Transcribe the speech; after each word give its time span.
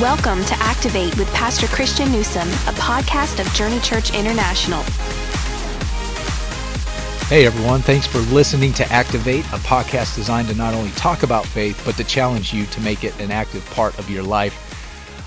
Welcome 0.00 0.44
to 0.44 0.54
Activate 0.60 1.18
with 1.18 1.26
Pastor 1.34 1.66
Christian 1.66 2.12
Newsom, 2.12 2.46
a 2.46 2.72
podcast 2.78 3.40
of 3.40 3.52
Journey 3.52 3.80
Church 3.80 4.14
International. 4.14 4.80
Hey 7.24 7.44
everyone, 7.44 7.82
thanks 7.82 8.06
for 8.06 8.18
listening 8.32 8.72
to 8.74 8.92
Activate, 8.92 9.44
a 9.46 9.58
podcast 9.58 10.14
designed 10.14 10.46
to 10.50 10.54
not 10.54 10.72
only 10.72 10.92
talk 10.92 11.24
about 11.24 11.46
faith, 11.46 11.82
but 11.84 11.96
to 11.96 12.04
challenge 12.04 12.54
you 12.54 12.64
to 12.66 12.80
make 12.80 13.02
it 13.02 13.18
an 13.18 13.32
active 13.32 13.68
part 13.70 13.98
of 13.98 14.08
your 14.08 14.22
life. 14.22 14.67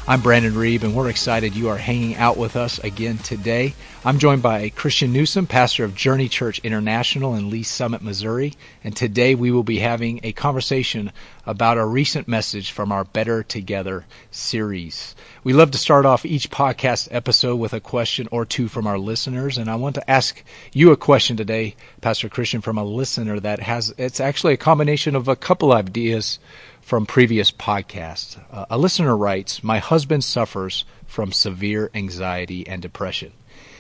I'm 0.08 0.22
Brandon 0.22 0.54
Reeb, 0.54 0.82
and 0.82 0.96
we're 0.96 1.12
excited 1.12 1.56
you 1.56 1.70
are 1.70 1.78
hanging 1.78 2.16
out 2.16 2.36
with 2.36 2.56
us 2.56 2.80
again 2.80 3.20
today. 3.20 3.76
I'm 4.04 4.18
joined 4.18 4.42
by 4.42 4.70
Christian 4.70 5.14
Newsom, 5.14 5.46
pastor 5.46 5.84
of 5.86 5.94
Journey 5.94 6.28
Church 6.28 6.58
International 6.64 7.36
in 7.36 7.52
Lee's 7.52 7.68
Summit, 7.68 8.02
Missouri, 8.02 8.56
and 8.84 8.96
today 8.96 9.36
we 9.36 9.52
will 9.52 9.64
be 9.64 9.78
having 9.78 10.20
a 10.24 10.32
conversation 10.32 11.12
about 11.46 11.78
a 11.78 11.86
recent 11.86 12.28
message 12.28 12.72
from 12.72 12.92
our 12.92 13.04
Better 13.04 13.44
Together 13.44 14.06
series. 14.32 15.16
We 15.44 15.54
love 15.54 15.70
to 15.72 15.78
start 15.78 16.08
off 16.08 16.26
each 16.26 16.50
podcast 16.50 17.08
episode 17.12 17.58
with 17.58 17.72
a 17.72 17.80
question 17.80 18.28
or 18.32 18.44
two 18.44 18.68
from 18.68 18.88
our 18.88 18.98
listeners, 18.98 19.60
and 19.60 19.70
I 19.70 19.76
want 19.76 19.94
to 19.96 20.10
ask 20.10 20.44
you 20.74 20.92
a 20.92 20.98
question 20.98 21.38
today, 21.38 21.76
Pastor 22.02 22.28
Christian, 22.28 22.62
from 22.62 22.80
a 22.80 22.84
listener 22.84 23.40
that 23.40 23.60
has, 23.60 23.94
it's 24.00 24.20
actually 24.20 24.54
a 24.54 24.58
combination 24.58 25.16
of 25.16 25.28
a 25.28 25.36
couple 25.36 25.72
ideas 25.72 26.40
from 26.92 27.06
previous 27.06 27.52
podcasts. 27.52 28.38
Uh, 28.52 28.66
a 28.70 28.78
listener 28.78 29.16
writes, 29.16 29.64
My 29.64 29.80
husband 29.80 30.26
suffers 30.26 30.84
from 31.08 31.32
severe 31.32 31.90
anxiety 31.94 32.68
and 32.68 32.82
depression. 32.82 33.32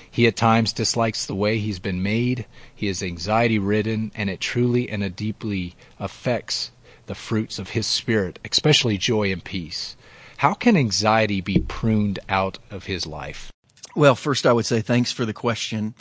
He 0.10 0.28
at 0.28 0.38
times 0.38 0.72
dislikes 0.72 1.26
the 1.26 1.36
way 1.36 1.58
he's 1.58 1.80
been 1.80 2.02
made. 2.02 2.46
He 2.74 2.88
is 2.88 3.04
anxiety 3.04 3.60
ridden, 3.60 4.14
and 4.16 4.30
it 4.30 4.40
truly 4.40 4.88
and 4.88 5.14
deeply 5.14 5.76
affects 6.00 6.72
the 7.08 7.14
fruits 7.14 7.60
of 7.60 7.72
his 7.72 7.86
spirit, 7.86 8.40
especially 8.50 8.98
joy 8.98 9.30
and 9.30 9.44
peace. 9.44 9.98
How 10.38 10.54
can 10.54 10.78
anxiety 10.78 11.42
be 11.42 11.60
pruned 11.60 12.20
out 12.30 12.60
of 12.70 12.86
his 12.86 13.06
life? 13.06 13.52
Well, 13.94 14.16
first, 14.16 14.46
I 14.46 14.54
would 14.54 14.66
say 14.66 14.80
thanks 14.80 15.12
for 15.12 15.26
the 15.26 15.34
question. 15.34 15.96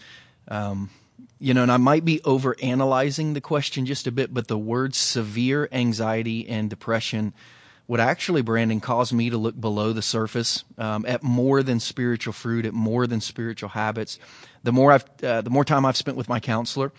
Um, 0.46 0.90
you 1.40 1.54
know, 1.54 1.62
and 1.62 1.72
I 1.72 1.78
might 1.78 2.04
be 2.04 2.20
over 2.22 2.54
analyzing 2.62 3.32
the 3.32 3.40
question 3.40 3.86
just 3.86 4.06
a 4.06 4.12
bit, 4.12 4.32
but 4.32 4.46
the 4.46 4.58
words 4.58 4.98
severe 4.98 5.68
anxiety 5.72 6.46
and 6.46 6.68
depression 6.68 7.32
would 7.88 7.98
actually, 7.98 8.42
Brandon, 8.42 8.78
cause 8.78 9.12
me 9.12 9.30
to 9.30 9.38
look 9.38 9.58
below 9.58 9.92
the 9.92 10.02
surface 10.02 10.64
um, 10.78 11.04
at 11.06 11.22
more 11.22 11.62
than 11.62 11.80
spiritual 11.80 12.34
fruit, 12.34 12.66
at 12.66 12.74
more 12.74 13.06
than 13.06 13.20
spiritual 13.20 13.70
habits. 13.70 14.18
The 14.62 14.70
more 14.70 14.92
I've, 14.92 15.04
uh, 15.24 15.40
the 15.40 15.50
more 15.50 15.64
time 15.64 15.86
I've 15.86 15.96
spent 15.96 16.16
with 16.16 16.28
my 16.28 16.40
counselor, 16.40 16.92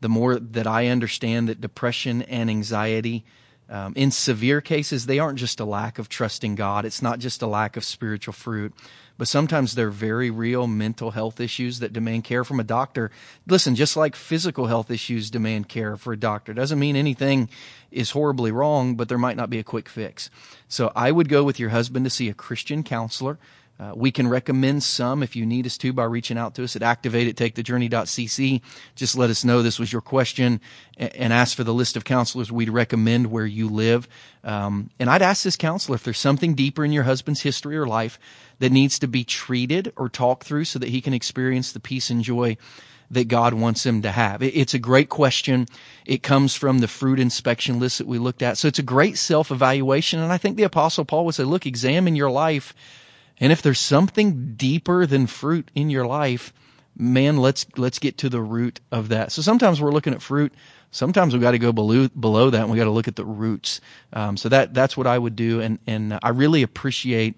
the 0.00 0.08
more 0.08 0.38
that 0.38 0.66
I 0.66 0.86
understand 0.86 1.48
that 1.48 1.60
depression 1.60 2.22
and 2.22 2.48
anxiety, 2.48 3.24
um, 3.68 3.92
in 3.96 4.10
severe 4.10 4.60
cases, 4.60 5.06
they 5.06 5.18
aren't 5.18 5.38
just 5.38 5.60
a 5.60 5.64
lack 5.64 5.98
of 5.98 6.08
trusting 6.08 6.54
God. 6.54 6.84
It's 6.84 7.02
not 7.02 7.18
just 7.18 7.42
a 7.42 7.46
lack 7.46 7.76
of 7.76 7.84
spiritual 7.84 8.32
fruit 8.32 8.72
but 9.18 9.26
sometimes 9.26 9.74
they're 9.74 9.90
very 9.90 10.30
real 10.30 10.68
mental 10.68 11.10
health 11.10 11.40
issues 11.40 11.80
that 11.80 11.92
demand 11.92 12.22
care 12.22 12.44
from 12.44 12.60
a 12.60 12.64
doctor. 12.64 13.10
Listen, 13.48 13.74
just 13.74 13.96
like 13.96 14.14
physical 14.14 14.68
health 14.68 14.90
issues 14.90 15.28
demand 15.28 15.68
care 15.68 15.96
for 15.96 16.12
a 16.12 16.16
doctor, 16.16 16.54
doesn't 16.54 16.78
mean 16.78 16.94
anything 16.94 17.50
is 17.90 18.12
horribly 18.12 18.52
wrong, 18.52 18.94
but 18.94 19.08
there 19.08 19.18
might 19.18 19.36
not 19.36 19.50
be 19.50 19.58
a 19.58 19.64
quick 19.64 19.88
fix. 19.88 20.30
So 20.68 20.92
I 20.94 21.10
would 21.10 21.28
go 21.28 21.42
with 21.42 21.58
your 21.58 21.70
husband 21.70 22.06
to 22.06 22.10
see 22.10 22.28
a 22.28 22.34
Christian 22.34 22.84
counselor. 22.84 23.38
Uh, 23.80 23.92
we 23.94 24.10
can 24.10 24.26
recommend 24.26 24.82
some 24.82 25.22
if 25.22 25.36
you 25.36 25.46
need 25.46 25.64
us 25.64 25.78
to 25.78 25.92
by 25.92 26.02
reaching 26.02 26.36
out 26.36 26.54
to 26.54 26.64
us 26.64 26.74
at 26.74 26.82
activate. 26.82 27.36
Just 27.36 29.16
let 29.16 29.30
us 29.30 29.44
know 29.44 29.62
this 29.62 29.78
was 29.78 29.92
your 29.92 30.02
question 30.02 30.60
and, 30.96 31.14
and 31.14 31.32
ask 31.32 31.56
for 31.56 31.62
the 31.62 31.74
list 31.74 31.96
of 31.96 32.04
counselors 32.04 32.50
we'd 32.50 32.70
recommend 32.70 33.28
where 33.28 33.46
you 33.46 33.68
live. 33.68 34.08
Um, 34.42 34.90
and 34.98 35.08
I'd 35.08 35.22
ask 35.22 35.44
this 35.44 35.56
counselor 35.56 35.94
if 35.94 36.02
there's 36.02 36.18
something 36.18 36.54
deeper 36.54 36.84
in 36.84 36.90
your 36.90 37.04
husband's 37.04 37.42
history 37.42 37.76
or 37.76 37.86
life 37.86 38.18
that 38.58 38.72
needs 38.72 38.98
to 38.98 39.06
be 39.06 39.22
treated 39.22 39.92
or 39.96 40.08
talked 40.08 40.44
through 40.44 40.64
so 40.64 40.80
that 40.80 40.88
he 40.88 41.00
can 41.00 41.14
experience 41.14 41.70
the 41.70 41.80
peace 41.80 42.10
and 42.10 42.22
joy 42.22 42.56
that 43.10 43.28
God 43.28 43.54
wants 43.54 43.86
him 43.86 44.02
to 44.02 44.10
have? 44.10 44.42
It's 44.42 44.74
a 44.74 44.78
great 44.78 45.08
question. 45.08 45.66
It 46.04 46.22
comes 46.22 46.54
from 46.54 46.80
the 46.80 46.88
fruit 46.88 47.20
inspection 47.20 47.78
list 47.78 47.98
that 47.98 48.06
we 48.06 48.18
looked 48.18 48.42
at. 48.42 48.58
So 48.58 48.68
it's 48.68 48.80
a 48.80 48.82
great 48.82 49.18
self 49.18 49.50
evaluation. 49.52 50.20
And 50.20 50.32
I 50.32 50.38
think 50.38 50.56
the 50.56 50.64
apostle 50.64 51.04
Paul 51.04 51.24
would 51.26 51.36
say, 51.36 51.44
look, 51.44 51.64
examine 51.64 52.16
your 52.16 52.30
life. 52.30 52.74
And 53.40 53.52
if 53.52 53.62
there's 53.62 53.78
something 53.78 54.54
deeper 54.54 55.06
than 55.06 55.26
fruit 55.26 55.70
in 55.74 55.90
your 55.90 56.06
life, 56.06 56.52
man, 56.96 57.36
let's, 57.36 57.66
let's 57.76 57.98
get 57.98 58.18
to 58.18 58.28
the 58.28 58.40
root 58.40 58.80
of 58.90 59.08
that. 59.08 59.32
So 59.32 59.42
sometimes 59.42 59.80
we're 59.80 59.92
looking 59.92 60.12
at 60.12 60.22
fruit. 60.22 60.52
Sometimes 60.90 61.32
we've 61.32 61.42
got 61.42 61.52
to 61.52 61.58
go 61.58 61.72
below, 61.72 62.08
below 62.08 62.50
that 62.50 62.62
and 62.62 62.70
we 62.70 62.76
got 62.78 62.84
to 62.84 62.90
look 62.90 63.08
at 63.08 63.16
the 63.16 63.24
roots. 63.24 63.80
Um, 64.12 64.36
so 64.36 64.48
that, 64.48 64.74
that's 64.74 64.96
what 64.96 65.06
I 65.06 65.18
would 65.18 65.36
do. 65.36 65.60
And, 65.60 65.78
and 65.86 66.18
I 66.22 66.30
really 66.30 66.62
appreciate 66.62 67.36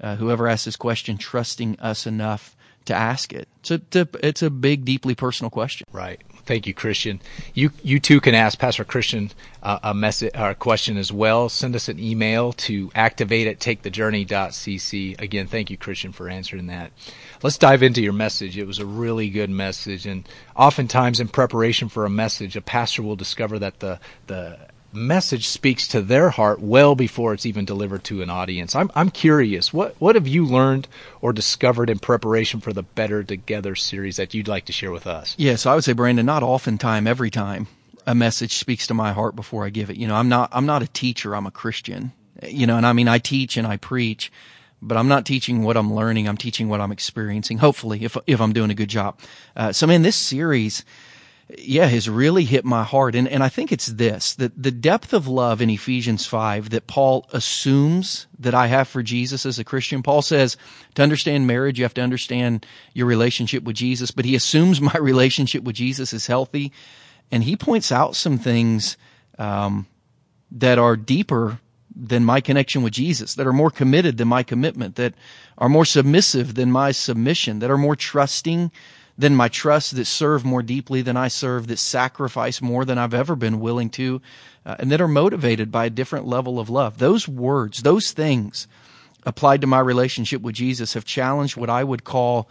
uh, 0.00 0.16
whoever 0.16 0.48
asked 0.48 0.64
this 0.64 0.76
question 0.76 1.18
trusting 1.18 1.78
us 1.80 2.06
enough 2.06 2.56
to 2.86 2.94
ask 2.94 3.32
it. 3.32 3.48
It's 3.60 3.70
a, 3.70 4.08
it's 4.22 4.42
a 4.42 4.50
big, 4.50 4.84
deeply 4.84 5.14
personal 5.14 5.50
question. 5.50 5.86
Right. 5.92 6.22
Thank 6.44 6.66
you, 6.66 6.74
Christian. 6.74 7.20
You 7.54 7.70
you 7.84 8.00
too 8.00 8.20
can 8.20 8.34
ask 8.34 8.58
Pastor 8.58 8.84
Christian 8.84 9.30
uh, 9.62 9.78
a 9.82 9.94
message 9.94 10.32
or 10.34 10.50
a 10.50 10.54
question 10.56 10.96
as 10.96 11.12
well. 11.12 11.48
Send 11.48 11.76
us 11.76 11.88
an 11.88 12.00
email 12.00 12.52
to 12.54 12.90
activate 12.96 13.46
at 13.46 13.60
takethejourney.cc. 13.60 15.20
Again, 15.20 15.46
thank 15.46 15.70
you, 15.70 15.76
Christian, 15.76 16.10
for 16.10 16.28
answering 16.28 16.66
that. 16.66 16.90
Let's 17.44 17.58
dive 17.58 17.82
into 17.84 18.02
your 18.02 18.12
message. 18.12 18.58
It 18.58 18.66
was 18.66 18.80
a 18.80 18.86
really 18.86 19.30
good 19.30 19.50
message, 19.50 20.04
and 20.04 20.28
oftentimes 20.56 21.20
in 21.20 21.28
preparation 21.28 21.88
for 21.88 22.04
a 22.04 22.10
message, 22.10 22.56
a 22.56 22.60
pastor 22.60 23.02
will 23.02 23.16
discover 23.16 23.60
that 23.60 23.78
the 23.78 24.00
the 24.26 24.58
message 24.92 25.48
speaks 25.48 25.88
to 25.88 26.02
their 26.02 26.30
heart 26.30 26.60
well 26.60 26.94
before 26.94 27.32
it's 27.32 27.46
even 27.46 27.64
delivered 27.64 28.04
to 28.04 28.22
an 28.22 28.30
audience. 28.30 28.74
I'm 28.74 28.90
I'm 28.94 29.10
curious, 29.10 29.72
what 29.72 29.94
what 29.98 30.14
have 30.14 30.28
you 30.28 30.44
learned 30.44 30.88
or 31.20 31.32
discovered 31.32 31.90
in 31.90 31.98
preparation 31.98 32.60
for 32.60 32.72
the 32.72 32.82
Better 32.82 33.22
Together 33.22 33.74
series 33.74 34.16
that 34.16 34.34
you'd 34.34 34.48
like 34.48 34.66
to 34.66 34.72
share 34.72 34.92
with 34.92 35.06
us? 35.06 35.34
Yeah, 35.38 35.56
so 35.56 35.70
I 35.70 35.74
would 35.74 35.84
say, 35.84 35.92
Brandon, 35.92 36.26
not 36.26 36.42
often 36.42 36.78
time, 36.78 37.06
every 37.06 37.30
time 37.30 37.66
a 38.06 38.14
message 38.14 38.54
speaks 38.54 38.86
to 38.88 38.94
my 38.94 39.12
heart 39.12 39.36
before 39.36 39.64
I 39.64 39.70
give 39.70 39.90
it. 39.90 39.96
You 39.96 40.06
know, 40.06 40.16
I'm 40.16 40.28
not 40.28 40.50
I'm 40.52 40.66
not 40.66 40.82
a 40.82 40.88
teacher, 40.88 41.34
I'm 41.34 41.46
a 41.46 41.50
Christian. 41.50 42.12
You 42.46 42.66
know, 42.66 42.76
and 42.76 42.86
I 42.86 42.92
mean 42.92 43.08
I 43.08 43.18
teach 43.18 43.56
and 43.56 43.66
I 43.66 43.76
preach, 43.76 44.32
but 44.80 44.96
I'm 44.96 45.08
not 45.08 45.24
teaching 45.24 45.62
what 45.62 45.76
I'm 45.76 45.94
learning, 45.94 46.28
I'm 46.28 46.36
teaching 46.36 46.68
what 46.68 46.80
I'm 46.80 46.92
experiencing, 46.92 47.58
hopefully, 47.58 48.04
if 48.04 48.16
if 48.26 48.40
I'm 48.40 48.52
doing 48.52 48.70
a 48.70 48.74
good 48.74 48.88
job. 48.88 49.18
Uh, 49.56 49.72
so 49.72 49.86
man, 49.86 50.02
this 50.02 50.16
series 50.16 50.84
yeah, 51.58 51.86
has 51.86 52.08
really 52.08 52.44
hit 52.44 52.64
my 52.64 52.84
heart. 52.84 53.14
And, 53.14 53.28
and 53.28 53.42
I 53.42 53.48
think 53.48 53.72
it's 53.72 53.86
this, 53.86 54.34
that 54.36 54.60
the 54.60 54.70
depth 54.70 55.12
of 55.12 55.28
love 55.28 55.60
in 55.60 55.70
Ephesians 55.70 56.26
5 56.26 56.70
that 56.70 56.86
Paul 56.86 57.26
assumes 57.32 58.26
that 58.38 58.54
I 58.54 58.66
have 58.66 58.88
for 58.88 59.02
Jesus 59.02 59.44
as 59.44 59.58
a 59.58 59.64
Christian. 59.64 60.02
Paul 60.02 60.22
says 60.22 60.56
to 60.94 61.02
understand 61.02 61.46
marriage, 61.46 61.78
you 61.78 61.84
have 61.84 61.94
to 61.94 62.02
understand 62.02 62.66
your 62.94 63.06
relationship 63.06 63.64
with 63.64 63.76
Jesus, 63.76 64.10
but 64.10 64.24
he 64.24 64.34
assumes 64.34 64.80
my 64.80 64.96
relationship 65.00 65.62
with 65.64 65.76
Jesus 65.76 66.12
is 66.12 66.26
healthy. 66.26 66.72
And 67.30 67.44
he 67.44 67.56
points 67.56 67.90
out 67.90 68.16
some 68.16 68.38
things, 68.38 68.96
um, 69.38 69.86
that 70.50 70.78
are 70.78 70.96
deeper 70.96 71.58
than 71.94 72.24
my 72.24 72.40
connection 72.40 72.82
with 72.82 72.92
Jesus, 72.92 73.34
that 73.34 73.46
are 73.46 73.52
more 73.52 73.70
committed 73.70 74.16
than 74.16 74.28
my 74.28 74.42
commitment, 74.42 74.96
that 74.96 75.14
are 75.58 75.68
more 75.68 75.84
submissive 75.84 76.54
than 76.54 76.70
my 76.70 76.92
submission, 76.92 77.58
that 77.60 77.70
are 77.70 77.78
more 77.78 77.96
trusting 77.96 78.70
than 79.16 79.36
my 79.36 79.48
trust, 79.48 79.94
that 79.96 80.06
serve 80.06 80.44
more 80.44 80.62
deeply 80.62 81.02
than 81.02 81.16
I 81.16 81.28
serve, 81.28 81.66
that 81.66 81.78
sacrifice 81.78 82.62
more 82.62 82.84
than 82.84 82.98
I've 82.98 83.14
ever 83.14 83.36
been 83.36 83.60
willing 83.60 83.90
to, 83.90 84.22
uh, 84.64 84.76
and 84.78 84.90
that 84.90 85.00
are 85.00 85.08
motivated 85.08 85.70
by 85.70 85.86
a 85.86 85.90
different 85.90 86.26
level 86.26 86.58
of 86.58 86.70
love. 86.70 86.98
Those 86.98 87.28
words, 87.28 87.82
those 87.82 88.12
things 88.12 88.66
applied 89.24 89.60
to 89.60 89.66
my 89.66 89.80
relationship 89.80 90.42
with 90.42 90.54
Jesus 90.54 90.94
have 90.94 91.04
challenged 91.04 91.56
what 91.56 91.70
I 91.70 91.84
would 91.84 92.04
call 92.04 92.48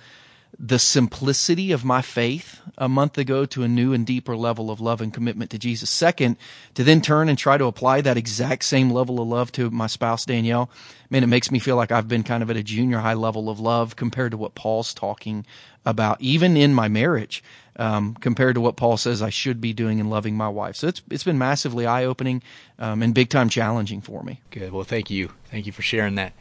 the 0.60 0.80
simplicity 0.80 1.72
of 1.72 1.84
my 1.84 2.02
faith 2.02 2.60
a 2.78 2.90
month 2.90 3.18
ago 3.18 3.46
to 3.46 3.64
a 3.64 3.68
new 3.68 3.94
and 3.94 4.06
deeper 4.06 4.36
level 4.36 4.70
of 4.70 4.82
love 4.82 5.02
and 5.02 5.14
commitment 5.14 5.50
to 5.52 5.58
Jesus. 5.58 5.90
Second, 5.90 6.38
to 6.76 6.84
then 6.84 7.02
turn 7.02 7.30
and 7.30 7.38
try 7.38 7.58
to 7.58 7.66
apply 7.66 8.02
that 8.02 8.18
exact 8.18 8.64
same 8.64 8.92
level 8.92 9.22
of 9.22 9.28
love 9.28 9.52
to 9.54 9.72
my 9.72 9.88
spouse, 9.88 10.26
Danielle. 10.26 10.70
Man, 11.10 11.24
it 11.24 11.28
makes 11.28 11.52
me 11.52 11.60
feel 11.60 11.76
like 11.76 11.92
I've 11.92 12.08
been 12.08 12.24
kind 12.24 12.44
of 12.44 12.50
at 12.50 12.58
a 12.58 12.64
junior 12.64 13.00
high 13.00 13.14
level 13.14 13.50
of 13.50 13.60
love 13.60 13.96
compared 13.96 14.32
to 14.32 14.38
what 14.38 14.56
Paul's 14.56 14.94
talking 14.94 15.46
about, 15.86 16.22
even 16.22 16.56
in 16.56 16.74
my 16.74 16.88
marriage, 16.88 17.44
um, 17.78 18.14
compared 18.16 18.56
to 18.56 18.62
what 18.62 18.76
Paul 18.76 18.98
says 18.98 19.22
I 19.22 19.30
should 19.30 19.62
be 19.62 19.74
doing 19.74 20.00
in 20.00 20.10
loving 20.10 20.36
my 20.36 20.50
wife. 20.50 20.76
So 20.76 20.88
it's, 20.88 21.02
it's 21.10 21.24
been 21.24 21.38
massively 21.38 21.86
eye 21.86 22.06
opening, 22.06 22.44
um, 22.78 23.02
and 23.02 23.16
big 23.16 23.30
time 23.30 23.50
challenging 23.50 24.02
for 24.02 24.22
me. 24.22 24.42
Good. 24.52 24.72
Well, 24.72 24.84
thank 24.84 25.10
you. 25.10 25.32
Thank 25.50 25.66
you 25.66 25.72
for 25.72 25.82
sharing 25.82 26.16
that. 26.16 26.34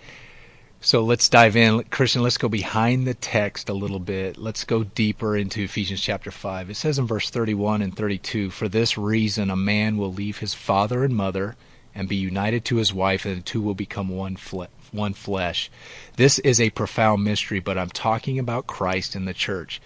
So 0.83 1.05
let's 1.05 1.29
dive 1.29 1.57
in. 1.57 1.85
Christian, 1.85 2.23
let's 2.23 2.39
go 2.39 2.49
behind 2.49 3.07
the 3.07 3.13
text 3.13 3.69
a 3.69 3.75
little 3.75 3.99
bit. 3.99 4.39
Let's 4.39 4.65
go 4.65 4.83
deeper 4.83 5.37
into 5.37 5.65
Ephesians 5.65 6.01
chapter 6.01 6.31
5. 6.31 6.71
It 6.71 6.75
says 6.77 6.99
in 6.99 7.07
verse 7.07 7.29
31 7.29 7.83
and 7.83 7.95
32 7.95 8.49
For 8.49 8.67
this 8.67 8.97
reason, 8.97 9.51
a 9.51 9.57
man 9.57 9.99
will 9.99 10.13
leave 10.13 10.39
his 10.39 10.55
father 10.55 11.05
and 11.05 11.15
mother 11.15 11.55
and 11.95 12.09
be 12.09 12.17
united 12.17 12.65
to 12.65 12.77
his 12.77 12.95
wife, 12.95 13.27
and 13.27 13.37
the 13.37 13.43
two 13.43 13.61
will 13.61 13.75
become 13.75 14.09
one, 14.09 14.37
fle- 14.37 14.65
one 14.91 15.13
flesh. 15.13 15.71
This 16.17 16.39
is 16.39 16.59
a 16.59 16.71
profound 16.71 17.25
mystery, 17.25 17.61
but 17.61 17.77
I'm 17.77 17.91
talking 17.91 18.39
about 18.39 18.67
Christ 18.67 19.15
and 19.15 19.29
the 19.29 19.35
church. 19.35 19.83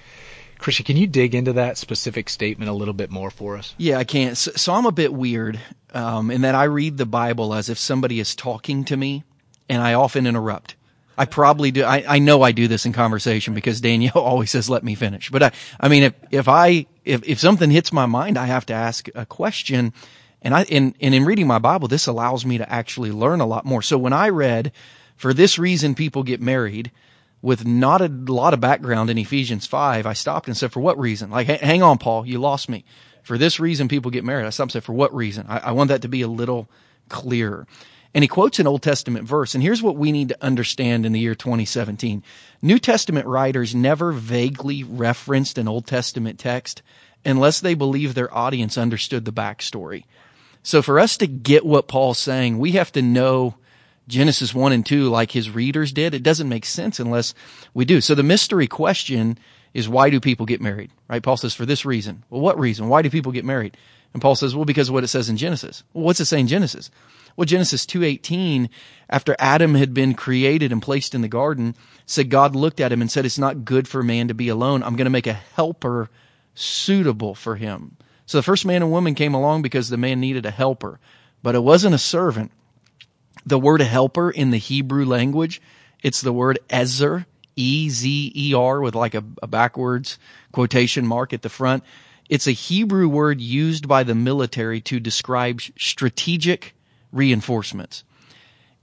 Christian, 0.59 0.87
can 0.87 0.97
you 0.97 1.09
dig 1.09 1.35
into 1.35 1.53
that 1.55 1.77
specific 1.77 2.29
statement 2.29 2.71
a 2.71 2.75
little 2.75 2.95
bit 2.95 3.11
more 3.11 3.33
for 3.33 3.57
us? 3.57 3.75
Yeah, 3.79 3.99
I 3.99 4.05
can. 4.05 4.37
So, 4.37 4.53
so 4.53 4.73
I'm 4.73 4.87
a 4.87 4.93
bit 4.93 5.13
weird 5.13 5.59
um, 5.93 6.31
in 6.31 6.43
that 6.43 6.55
I 6.55 6.65
read 6.65 6.99
the 6.99 7.05
Bible 7.05 7.53
as 7.53 7.69
if 7.69 7.79
somebody 7.79 8.21
is 8.21 8.37
talking 8.37 8.85
to 8.85 8.97
me 8.97 9.25
and 9.69 9.83
I 9.83 9.95
often 9.95 10.27
interrupt. 10.27 10.77
I 11.17 11.25
probably 11.27 11.71
do. 11.71 11.85
I, 11.85 12.05
I 12.07 12.19
know 12.19 12.43
I 12.43 12.53
do 12.53 12.69
this 12.69 12.87
in 12.87 12.93
conversation 12.93 13.55
because 13.55 13.81
Danielle 13.81 14.13
always 14.15 14.51
says, 14.51 14.69
let 14.69 14.85
me 14.85 14.95
finish. 14.95 15.31
But 15.31 15.43
I, 15.43 15.53
I 15.81 15.89
mean, 15.89 16.05
if, 16.05 16.15
if 16.31 16.49
I, 16.49 16.87
if, 17.05 17.23
if 17.25 17.39
something 17.39 17.71
hits 17.71 17.93
my 17.93 18.07
mind, 18.07 18.39
I 18.39 18.47
have 18.47 18.67
to 18.67 18.75
ask 18.75 19.09
a 19.15 19.27
question. 19.27 19.93
And 20.43 20.55
I, 20.55 20.65
and, 20.71 20.95
and 21.01 21.15
in 21.15 21.25
reading 21.25 21.47
my 21.47 21.59
Bible, 21.59 21.89
this 21.89 22.07
allows 22.07 22.45
me 22.45 22.59
to 22.59 22.71
actually 22.71 23.13
learn 23.13 23.41
a 23.41 23.47
lot 23.47 23.65
more. 23.65 23.83
So 23.83 23.97
when 23.97 24.13
I 24.13 24.29
read, 24.29 24.73
for 25.17 25.33
this 25.33 25.59
reason, 25.59 25.95
people 25.95 26.23
get 26.23 26.41
married 26.41 26.91
with 27.45 27.67
not 27.67 28.01
a 28.01 28.09
lot 28.09 28.55
of 28.55 28.61
background 28.61 29.11
in 29.11 29.19
Ephesians 29.19 29.67
5, 29.67 30.07
I 30.07 30.15
stopped 30.15 30.47
and 30.49 30.57
said, 30.57 30.73
for 30.73 30.81
what 30.81 30.99
reason? 30.99 31.31
Like, 31.31 31.47
hang 31.47 31.83
on, 31.83 31.99
Paul, 31.99 32.27
you 32.27 32.39
lost 32.39 32.71
me. 32.71 32.87
For 33.23 33.37
this 33.37 33.61
reason, 33.61 33.87
people 33.87 34.11
get 34.11 34.25
married. 34.25 34.47
I 34.47 34.51
stopped 34.51 34.69
and 34.69 34.73
said, 34.73 34.85
for 34.85 34.95
what 34.95 35.15
reason? 35.15 35.45
I, 35.47 35.59
I 35.59 35.73
want 35.73 35.89
that 35.89 36.01
to 36.03 36.09
be 36.09 36.23
a 36.23 36.29
little 36.29 36.71
clearer. 37.11 37.67
And 38.15 38.23
he 38.23 38.29
quotes 38.29 38.61
an 38.61 38.69
Old 38.69 38.83
Testament 38.83 39.27
verse. 39.27 39.55
And 39.55 39.63
here's 39.63 39.83
what 39.83 39.97
we 39.97 40.13
need 40.13 40.29
to 40.29 40.45
understand 40.45 41.05
in 41.05 41.13
the 41.13 41.21
year 41.21 41.35
2017. 41.35 42.23
New 42.63 42.79
Testament 42.79 43.27
writers 43.27 43.75
never 43.75 44.13
vaguely 44.13 44.85
referenced 44.85 45.59
an 45.59 45.67
Old 45.67 45.87
Testament 45.87 46.39
text 46.39 46.83
unless 47.25 47.61
they 47.61 47.75
believe 47.75 48.15
their 48.15 48.33
audience 48.33 48.79
understood 48.79 49.25
the 49.25 49.33
backstory. 49.33 50.05
So 50.63 50.81
for 50.81 51.01
us 51.01 51.17
to 51.19 51.27
get 51.27 51.67
what 51.67 51.89
Paul's 51.89 52.19
saying, 52.19 52.59
we 52.59 52.73
have 52.73 52.93
to 52.93 53.03
know 53.03 53.57
Genesis 54.07 54.55
1 54.55 54.73
and 54.73 54.87
2 54.87 55.09
like 55.09 55.33
his 55.33 55.51
readers 55.51 55.93
did. 55.93 56.15
It 56.15 56.23
doesn't 56.23 56.49
make 56.49 56.65
sense 56.65 57.01
unless 57.01 57.35
we 57.73 57.85
do. 57.85 58.01
So 58.01 58.15
the 58.15 58.23
mystery 58.23 58.67
question 58.67 59.39
is 59.73 59.89
why 59.89 60.11
do 60.11 60.21
people 60.21 60.47
get 60.47 60.61
married? 60.61 60.91
Right? 61.09 61.23
Paul 61.23 61.37
says 61.37 61.55
for 61.55 61.67
this 61.67 61.85
reason. 61.85 62.23
Well, 62.31 62.41
what 62.41 62.59
reason? 62.59 62.89
Why 62.89 63.03
do 63.03 63.11
people 63.11 63.33
get 63.33 63.45
married? 63.45 63.77
And 64.13 64.23
Paul 64.23 64.37
says, 64.37 64.55
well, 64.55 64.65
because 64.65 64.89
of 64.89 64.95
what 64.95 65.05
it 65.05 65.09
says 65.09 65.29
in 65.29 65.37
Genesis. 65.37 65.83
Well, 65.93 66.05
what's 66.05 66.21
it 66.21 66.27
say 66.27 66.39
in 66.39 66.47
Genesis? 66.47 66.91
Well, 67.37 67.45
Genesis 67.45 67.85
2:18, 67.87 68.69
after 69.11 69.35
Adam 69.39 69.75
had 69.75 69.93
been 69.93 70.15
created 70.15 70.71
and 70.71 70.81
placed 70.81 71.15
in 71.15 71.21
the 71.21 71.29
garden, 71.29 71.75
said 72.07 72.31
God 72.31 72.55
looked 72.55 72.81
at 72.81 72.93
him 72.93 73.01
and 73.01 73.11
said, 73.11 73.27
"It's 73.27 73.39
not 73.39 73.65
good 73.65 73.89
for 73.89 74.03
man 74.03 74.29
to 74.29 74.35
be 74.35 74.49
alone. 74.49 74.83
I'm 74.83 74.97
going 74.97 75.07
to 75.07 75.11
make 75.11 75.27
a 75.27 75.33
helper 75.33 76.11
suitable 76.55 77.35
for 77.35 77.57
him." 77.57 77.97
So 78.27 78.39
the 78.39 78.43
first 78.43 78.65
man 78.65 78.83
and 78.83 78.91
woman 78.91 79.15
came 79.15 79.35
along 79.35 79.63
because 79.63 79.89
the 79.89 79.97
man 79.97 80.21
needed 80.21 80.47
a 80.47 80.51
helper, 80.51 81.01
but 81.43 81.55
it 81.55 81.63
wasn't 81.63 81.95
a 81.95 81.99
servant. 81.99 82.53
The 83.45 83.59
word 83.59 83.81
helper 83.83 84.31
in 84.31 84.51
the 84.51 84.59
Hebrew 84.59 85.05
language, 85.05 85.61
it's 86.03 86.21
the 86.21 86.33
word 86.33 86.59
ezer, 86.71 87.27
E 87.57 87.89
Z 87.91 88.33
E 88.35 88.55
R 88.55 88.81
with 88.81 88.95
like 88.95 89.15
a, 89.15 89.25
a 89.43 89.47
backwards 89.47 90.19
quotation 90.53 91.07
mark 91.07 91.33
at 91.33 91.43
the 91.43 91.49
front. 91.49 91.85
It's 92.29 92.47
a 92.47 92.53
Hebrew 92.53 93.09
word 93.09 93.41
used 93.41 93.87
by 93.87 94.03
the 94.03 94.15
military 94.15 94.81
to 94.83 94.99
describe 94.99 95.61
strategic 95.79 96.75
reinforcements. 97.15 98.05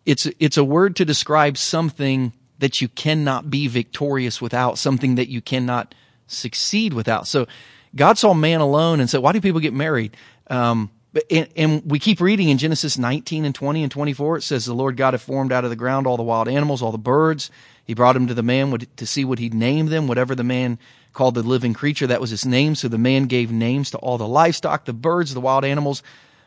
It's, 0.05 0.27
it's 0.39 0.57
a 0.57 0.63
word 0.63 0.95
to 0.95 1.05
describe 1.05 1.57
something 1.57 2.33
that 2.57 2.81
you 2.81 2.87
cannot 2.87 3.49
be 3.49 3.67
victorious 3.67 4.41
without, 4.41 4.77
something 4.77 5.15
that 5.15 5.29
you 5.29 5.41
cannot 5.41 5.93
succeed 6.27 6.93
without. 6.93 7.27
So 7.27 7.47
God 7.95 8.17
saw 8.17 8.33
man 8.33 8.61
alone 8.61 8.99
and 8.99 9.09
said, 9.09 9.21
why 9.21 9.31
do 9.33 9.41
people 9.41 9.59
get 9.59 9.73
married? 9.73 10.15
Um, 10.47 10.89
and, 11.29 11.49
and, 11.57 11.83
we 11.85 11.99
keep 11.99 12.21
reading 12.21 12.47
in 12.47 12.57
Genesis 12.57 12.97
19 12.97 13.43
and 13.43 13.53
20 13.53 13.83
and 13.83 13.91
24. 13.91 14.37
It 14.37 14.41
says, 14.43 14.65
the 14.65 14.73
Lord 14.73 14.95
God 14.95 15.13
had 15.13 15.21
formed 15.21 15.51
out 15.51 15.65
of 15.65 15.69
the 15.69 15.75
ground 15.75 16.07
all 16.07 16.15
the 16.15 16.23
wild 16.23 16.47
animals, 16.47 16.81
all 16.81 16.93
the 16.93 16.97
birds. 16.97 17.51
He 17.83 17.93
brought 17.93 18.13
them 18.13 18.27
to 18.27 18.33
the 18.33 18.43
man 18.43 18.77
to 18.95 19.05
see 19.05 19.25
what 19.25 19.39
he'd 19.39 19.53
name 19.53 19.87
them, 19.87 20.07
whatever 20.07 20.35
the 20.35 20.43
man 20.43 20.79
called 21.11 21.35
the 21.35 21.43
living 21.43 21.73
creature. 21.73 22.07
That 22.07 22.21
was 22.21 22.29
his 22.29 22.45
name. 22.45 22.75
So 22.75 22.87
the 22.87 22.97
man 22.97 23.25
gave 23.25 23.51
names 23.51 23.91
to 23.91 23.97
all 23.97 24.17
the 24.17 24.27
livestock, 24.27 24.85
the 24.85 24.93
birds, 24.93 25.33
the 25.33 25.41
wild 25.41 25.65
animals. 25.65 26.01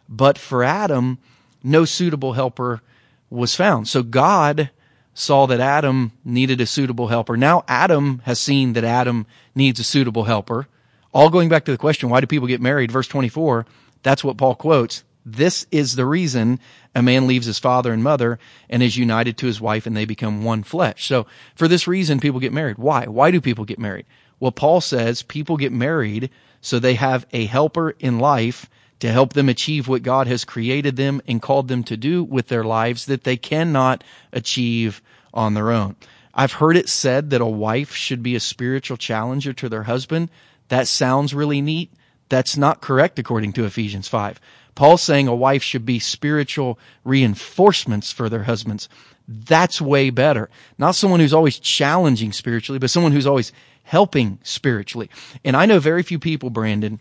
But 0.08 0.38
for 0.38 0.64
Adam, 0.64 1.18
no 1.64 1.84
suitable 1.84 2.34
helper 2.34 2.82
was 3.30 3.56
found. 3.56 3.88
So 3.88 4.02
God 4.02 4.70
saw 5.14 5.46
that 5.46 5.60
Adam 5.60 6.12
needed 6.24 6.60
a 6.60 6.66
suitable 6.66 7.08
helper. 7.08 7.36
Now 7.36 7.64
Adam 7.66 8.20
has 8.24 8.38
seen 8.38 8.74
that 8.74 8.84
Adam 8.84 9.26
needs 9.54 9.80
a 9.80 9.84
suitable 9.84 10.24
helper. 10.24 10.68
All 11.12 11.30
going 11.30 11.48
back 11.48 11.64
to 11.64 11.72
the 11.72 11.78
question, 11.78 12.10
why 12.10 12.20
do 12.20 12.26
people 12.26 12.48
get 12.48 12.60
married? 12.60 12.90
Verse 12.90 13.06
24, 13.06 13.64
that's 14.02 14.24
what 14.24 14.36
Paul 14.36 14.56
quotes. 14.56 15.04
This 15.24 15.66
is 15.70 15.96
the 15.96 16.04
reason 16.04 16.58
a 16.94 17.02
man 17.02 17.26
leaves 17.26 17.46
his 17.46 17.58
father 17.58 17.92
and 17.92 18.02
mother 18.02 18.38
and 18.68 18.82
is 18.82 18.96
united 18.96 19.38
to 19.38 19.46
his 19.46 19.60
wife 19.60 19.86
and 19.86 19.96
they 19.96 20.04
become 20.04 20.44
one 20.44 20.62
flesh. 20.62 21.06
So 21.06 21.26
for 21.54 21.66
this 21.66 21.88
reason, 21.88 22.20
people 22.20 22.40
get 22.40 22.52
married. 22.52 22.76
Why? 22.76 23.06
Why 23.06 23.30
do 23.30 23.40
people 23.40 23.64
get 23.64 23.78
married? 23.78 24.06
Well, 24.38 24.52
Paul 24.52 24.80
says 24.80 25.22
people 25.22 25.56
get 25.56 25.72
married 25.72 26.28
so 26.60 26.78
they 26.78 26.94
have 26.94 27.26
a 27.32 27.46
helper 27.46 27.90
in 27.98 28.18
life 28.18 28.68
to 29.00 29.10
help 29.10 29.32
them 29.32 29.48
achieve 29.48 29.88
what 29.88 30.02
God 30.02 30.26
has 30.26 30.44
created 30.44 30.96
them 30.96 31.20
and 31.26 31.42
called 31.42 31.68
them 31.68 31.84
to 31.84 31.96
do 31.96 32.24
with 32.24 32.48
their 32.48 32.64
lives 32.64 33.06
that 33.06 33.24
they 33.24 33.36
cannot 33.36 34.02
achieve 34.32 35.02
on 35.32 35.54
their 35.54 35.70
own. 35.70 35.96
I've 36.34 36.54
heard 36.54 36.76
it 36.76 36.88
said 36.88 37.30
that 37.30 37.40
a 37.40 37.46
wife 37.46 37.94
should 37.94 38.22
be 38.22 38.34
a 38.34 38.40
spiritual 38.40 38.96
challenger 38.96 39.52
to 39.54 39.68
their 39.68 39.84
husband. 39.84 40.30
That 40.68 40.88
sounds 40.88 41.34
really 41.34 41.60
neat. 41.60 41.92
That's 42.28 42.56
not 42.56 42.80
correct 42.80 43.18
according 43.18 43.52
to 43.54 43.64
Ephesians 43.64 44.08
5. 44.08 44.40
Paul's 44.74 45.02
saying 45.02 45.28
a 45.28 45.34
wife 45.34 45.62
should 45.62 45.86
be 45.86 46.00
spiritual 46.00 46.78
reinforcements 47.04 48.10
for 48.10 48.28
their 48.28 48.44
husbands. 48.44 48.88
That's 49.28 49.80
way 49.80 50.10
better. 50.10 50.50
Not 50.78 50.96
someone 50.96 51.20
who's 51.20 51.34
always 51.34 51.58
challenging 51.58 52.32
spiritually, 52.32 52.78
but 52.78 52.90
someone 52.90 53.12
who's 53.12 53.26
always 53.26 53.52
helping 53.84 54.38
spiritually. 54.42 55.08
And 55.44 55.56
I 55.56 55.66
know 55.66 55.78
very 55.78 56.02
few 56.02 56.18
people, 56.18 56.50
Brandon, 56.50 57.00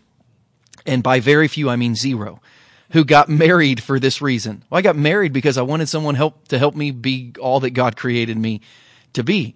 and 0.86 1.02
by 1.02 1.20
very 1.20 1.48
few 1.48 1.68
I 1.68 1.76
mean 1.76 1.94
zero, 1.94 2.40
who 2.90 3.04
got 3.04 3.28
married 3.28 3.82
for 3.82 3.98
this 3.98 4.20
reason. 4.22 4.64
Well, 4.68 4.78
I 4.78 4.82
got 4.82 4.96
married 4.96 5.32
because 5.32 5.58
I 5.58 5.62
wanted 5.62 5.88
someone 5.88 6.14
help 6.14 6.48
to 6.48 6.58
help 6.58 6.74
me 6.74 6.90
be 6.90 7.32
all 7.40 7.60
that 7.60 7.70
God 7.70 7.96
created 7.96 8.36
me 8.36 8.60
to 9.14 9.24
be. 9.24 9.54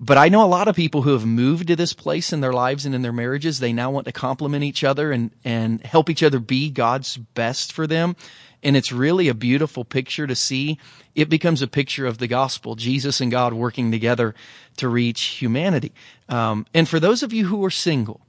But 0.00 0.18
I 0.18 0.30
know 0.30 0.44
a 0.44 0.46
lot 0.46 0.66
of 0.66 0.74
people 0.74 1.02
who 1.02 1.12
have 1.12 1.24
moved 1.24 1.68
to 1.68 1.76
this 1.76 1.92
place 1.92 2.32
in 2.32 2.40
their 2.40 2.52
lives 2.52 2.84
and 2.84 2.92
in 2.92 3.02
their 3.02 3.12
marriages. 3.12 3.60
They 3.60 3.72
now 3.72 3.90
want 3.90 4.06
to 4.06 4.12
complement 4.12 4.64
each 4.64 4.82
other 4.82 5.12
and, 5.12 5.30
and 5.44 5.80
help 5.84 6.10
each 6.10 6.24
other 6.24 6.40
be 6.40 6.70
God's 6.70 7.16
best 7.16 7.72
for 7.72 7.86
them. 7.86 8.16
And 8.64 8.76
it's 8.76 8.90
really 8.90 9.28
a 9.28 9.34
beautiful 9.34 9.84
picture 9.84 10.26
to 10.26 10.34
see. 10.34 10.78
It 11.14 11.28
becomes 11.28 11.62
a 11.62 11.68
picture 11.68 12.06
of 12.06 12.18
the 12.18 12.26
gospel, 12.26 12.74
Jesus 12.74 13.20
and 13.20 13.30
God 13.30 13.52
working 13.52 13.92
together 13.92 14.34
to 14.78 14.88
reach 14.88 15.22
humanity. 15.22 15.92
Um, 16.28 16.66
and 16.74 16.88
for 16.88 16.98
those 16.98 17.22
of 17.22 17.32
you 17.32 17.46
who 17.46 17.64
are 17.64 17.70
single, 17.70 18.20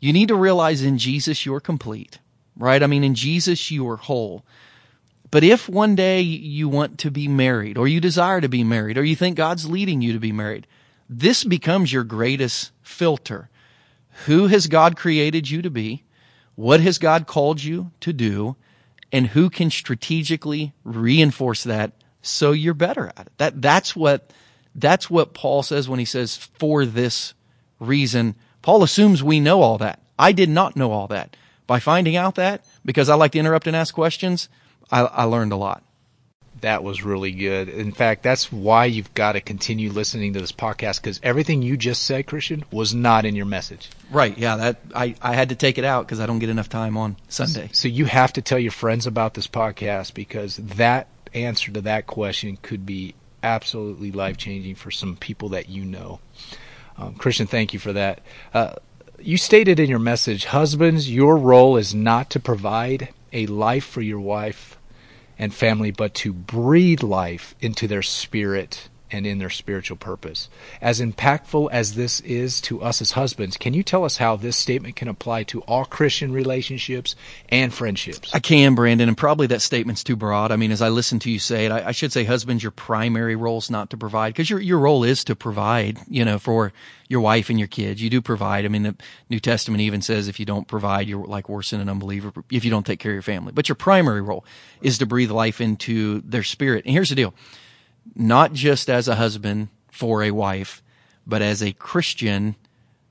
you 0.00 0.12
need 0.12 0.28
to 0.28 0.34
realize 0.34 0.82
in 0.82 0.98
Jesus 0.98 1.44
you're 1.44 1.60
complete, 1.60 2.18
right? 2.56 2.82
I 2.82 2.86
mean, 2.86 3.04
in 3.04 3.14
Jesus 3.14 3.70
you 3.70 3.88
are 3.88 3.96
whole. 3.96 4.44
But 5.30 5.44
if 5.44 5.68
one 5.68 5.94
day 5.94 6.20
you 6.20 6.68
want 6.68 6.98
to 7.00 7.10
be 7.10 7.28
married 7.28 7.76
or 7.76 7.86
you 7.86 8.00
desire 8.00 8.40
to 8.40 8.48
be 8.48 8.64
married 8.64 8.96
or 8.96 9.04
you 9.04 9.16
think 9.16 9.36
God's 9.36 9.68
leading 9.68 10.00
you 10.00 10.12
to 10.12 10.18
be 10.18 10.32
married, 10.32 10.66
this 11.08 11.44
becomes 11.44 11.92
your 11.92 12.04
greatest 12.04 12.70
filter. 12.82 13.50
Who 14.26 14.46
has 14.46 14.66
God 14.66 14.96
created 14.96 15.50
you 15.50 15.62
to 15.62 15.70
be? 15.70 16.04
What 16.54 16.80
has 16.80 16.98
God 16.98 17.26
called 17.26 17.62
you 17.62 17.92
to 18.00 18.12
do? 18.12 18.56
And 19.12 19.28
who 19.28 19.48
can 19.48 19.70
strategically 19.70 20.74
reinforce 20.84 21.64
that 21.64 21.92
so 22.20 22.52
you're 22.52 22.74
better 22.74 23.12
at 23.16 23.26
it? 23.26 23.32
That, 23.38 23.62
that's 23.62 23.94
what, 23.94 24.32
that's 24.74 25.08
what 25.08 25.34
Paul 25.34 25.62
says 25.62 25.88
when 25.88 25.98
he 25.98 26.04
says, 26.04 26.36
for 26.36 26.84
this 26.84 27.34
reason, 27.78 28.34
Paul 28.68 28.82
assumes 28.82 29.24
we 29.24 29.40
know 29.40 29.62
all 29.62 29.78
that. 29.78 29.98
I 30.18 30.32
did 30.32 30.50
not 30.50 30.76
know 30.76 30.92
all 30.92 31.06
that. 31.06 31.38
By 31.66 31.80
finding 31.80 32.16
out 32.16 32.34
that, 32.34 32.66
because 32.84 33.08
I 33.08 33.14
like 33.14 33.32
to 33.32 33.38
interrupt 33.38 33.66
and 33.66 33.74
ask 33.74 33.94
questions, 33.94 34.50
I, 34.92 35.04
I 35.04 35.24
learned 35.24 35.52
a 35.52 35.56
lot. 35.56 35.82
That 36.60 36.84
was 36.84 37.02
really 37.02 37.32
good. 37.32 37.70
In 37.70 37.92
fact, 37.92 38.22
that's 38.22 38.52
why 38.52 38.84
you've 38.84 39.14
got 39.14 39.32
to 39.32 39.40
continue 39.40 39.90
listening 39.90 40.34
to 40.34 40.40
this 40.40 40.52
podcast 40.52 41.00
because 41.00 41.18
everything 41.22 41.62
you 41.62 41.78
just 41.78 42.02
said, 42.02 42.26
Christian, 42.26 42.62
was 42.70 42.94
not 42.94 43.24
in 43.24 43.34
your 43.34 43.46
message. 43.46 43.88
Right. 44.10 44.36
Yeah. 44.36 44.56
That 44.56 44.80
I, 44.94 45.14
I 45.22 45.32
had 45.32 45.48
to 45.48 45.54
take 45.54 45.78
it 45.78 45.84
out 45.84 46.04
because 46.04 46.20
I 46.20 46.26
don't 46.26 46.38
get 46.38 46.50
enough 46.50 46.68
time 46.68 46.98
on 46.98 47.16
Sunday. 47.30 47.70
So 47.72 47.88
you 47.88 48.04
have 48.04 48.34
to 48.34 48.42
tell 48.42 48.58
your 48.58 48.70
friends 48.70 49.06
about 49.06 49.32
this 49.32 49.46
podcast 49.46 50.12
because 50.12 50.56
that 50.58 51.08
answer 51.32 51.72
to 51.72 51.80
that 51.80 52.06
question 52.06 52.58
could 52.60 52.84
be 52.84 53.14
absolutely 53.42 54.12
life 54.12 54.36
changing 54.36 54.74
for 54.74 54.90
some 54.90 55.16
people 55.16 55.48
that 55.48 55.70
you 55.70 55.86
know. 55.86 56.20
Um, 56.98 57.14
Christian, 57.14 57.46
thank 57.46 57.72
you 57.72 57.78
for 57.78 57.92
that. 57.92 58.20
Uh, 58.52 58.74
you 59.20 59.36
stated 59.36 59.80
in 59.80 59.88
your 59.88 59.98
message, 59.98 60.46
husbands, 60.46 61.10
your 61.10 61.36
role 61.36 61.76
is 61.76 61.94
not 61.94 62.30
to 62.30 62.40
provide 62.40 63.08
a 63.32 63.46
life 63.46 63.84
for 63.84 64.00
your 64.00 64.20
wife 64.20 64.76
and 65.38 65.54
family, 65.54 65.90
but 65.90 66.14
to 66.14 66.32
breathe 66.32 67.02
life 67.02 67.54
into 67.60 67.86
their 67.86 68.02
spirit 68.02 68.88
and 69.10 69.26
in 69.26 69.38
their 69.38 69.50
spiritual 69.50 69.96
purpose. 69.96 70.48
As 70.80 71.00
impactful 71.00 71.68
as 71.72 71.94
this 71.94 72.20
is 72.20 72.60
to 72.62 72.82
us 72.82 73.00
as 73.00 73.12
husbands, 73.12 73.56
can 73.56 73.74
you 73.74 73.82
tell 73.82 74.04
us 74.04 74.18
how 74.18 74.36
this 74.36 74.56
statement 74.56 74.96
can 74.96 75.08
apply 75.08 75.44
to 75.44 75.60
all 75.62 75.84
Christian 75.84 76.32
relationships 76.32 77.16
and 77.48 77.72
friendships? 77.72 78.34
I 78.34 78.40
can, 78.40 78.74
Brandon, 78.74 79.08
and 79.08 79.16
probably 79.16 79.46
that 79.48 79.62
statement's 79.62 80.04
too 80.04 80.16
broad. 80.16 80.52
I 80.52 80.56
mean, 80.56 80.72
as 80.72 80.82
I 80.82 80.88
listen 80.88 81.18
to 81.20 81.30
you 81.30 81.38
say 81.38 81.66
it, 81.66 81.72
I, 81.72 81.88
I 81.88 81.92
should 81.92 82.12
say, 82.12 82.24
husbands, 82.24 82.62
your 82.62 82.72
primary 82.72 83.36
role 83.36 83.58
is 83.58 83.70
not 83.70 83.90
to 83.90 83.96
provide, 83.96 84.34
because 84.34 84.50
your 84.50 84.60
your 84.60 84.78
role 84.78 85.04
is 85.04 85.24
to 85.24 85.36
provide, 85.36 85.98
you 86.08 86.24
know, 86.24 86.38
for 86.38 86.72
your 87.08 87.20
wife 87.20 87.48
and 87.50 87.58
your 87.58 87.68
kids. 87.68 88.02
You 88.02 88.10
do 88.10 88.20
provide. 88.20 88.64
I 88.64 88.68
mean, 88.68 88.82
the 88.82 88.94
New 89.30 89.40
Testament 89.40 89.80
even 89.80 90.02
says 90.02 90.28
if 90.28 90.38
you 90.38 90.46
don't 90.46 90.68
provide, 90.68 91.08
you're 91.08 91.26
like 91.26 91.48
worse 91.48 91.70
than 91.70 91.80
an 91.80 91.88
unbeliever 91.88 92.32
if 92.50 92.64
you 92.64 92.70
don't 92.70 92.84
take 92.84 93.00
care 93.00 93.12
of 93.12 93.14
your 93.14 93.22
family. 93.22 93.52
But 93.52 93.68
your 93.68 93.76
primary 93.76 94.20
role 94.20 94.44
is 94.82 94.98
to 94.98 95.06
breathe 95.06 95.30
life 95.30 95.60
into 95.60 96.20
their 96.20 96.42
spirit. 96.42 96.84
And 96.84 96.92
here's 96.92 97.08
the 97.08 97.14
deal 97.14 97.34
not 98.14 98.52
just 98.52 98.88
as 98.88 99.08
a 99.08 99.14
husband 99.14 99.68
for 99.90 100.22
a 100.22 100.30
wife, 100.30 100.82
but 101.26 101.42
as 101.42 101.62
a 101.62 101.72
Christian 101.72 102.56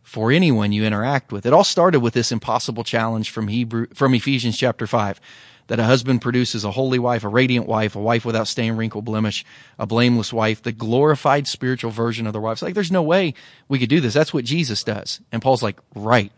for 0.03 0.31
anyone 0.31 0.71
you 0.71 0.85
interact 0.85 1.31
with. 1.31 1.45
It 1.45 1.53
all 1.53 1.63
started 1.63 1.99
with 1.99 2.13
this 2.13 2.31
impossible 2.31 2.83
challenge 2.83 3.29
from 3.29 3.49
Hebrew, 3.49 3.87
from 3.93 4.13
Ephesians 4.13 4.57
chapter 4.57 4.87
5 4.87 5.19
that 5.67 5.79
a 5.79 5.83
husband 5.83 6.21
produces 6.21 6.63
a 6.63 6.71
holy 6.71 6.97
wife, 6.97 7.23
a 7.23 7.27
radiant 7.27 7.67
wife, 7.67 7.95
a 7.95 7.99
wife 7.99 8.25
without 8.25 8.47
stain, 8.47 8.77
wrinkle, 8.77 9.01
blemish, 9.01 9.45
a 9.77 9.85
blameless 9.85 10.31
wife, 10.31 10.63
the 10.63 10.71
glorified 10.71 11.45
spiritual 11.45 11.91
version 11.91 12.25
of 12.25 12.33
their 12.33 12.41
wives. 12.41 12.61
Like, 12.61 12.73
there's 12.73 12.91
no 12.91 13.03
way 13.03 13.33
we 13.67 13.79
could 13.79 13.89
do 13.89 13.99
this. 13.99 14.13
That's 14.13 14.33
what 14.33 14.45
Jesus 14.45 14.83
does. 14.83 15.19
And 15.31 15.41
Paul's 15.41 15.63
like, 15.63 15.79
right. 15.93 16.31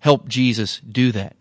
Help 0.00 0.28
Jesus 0.28 0.80
do 0.80 1.12
that. 1.12 1.34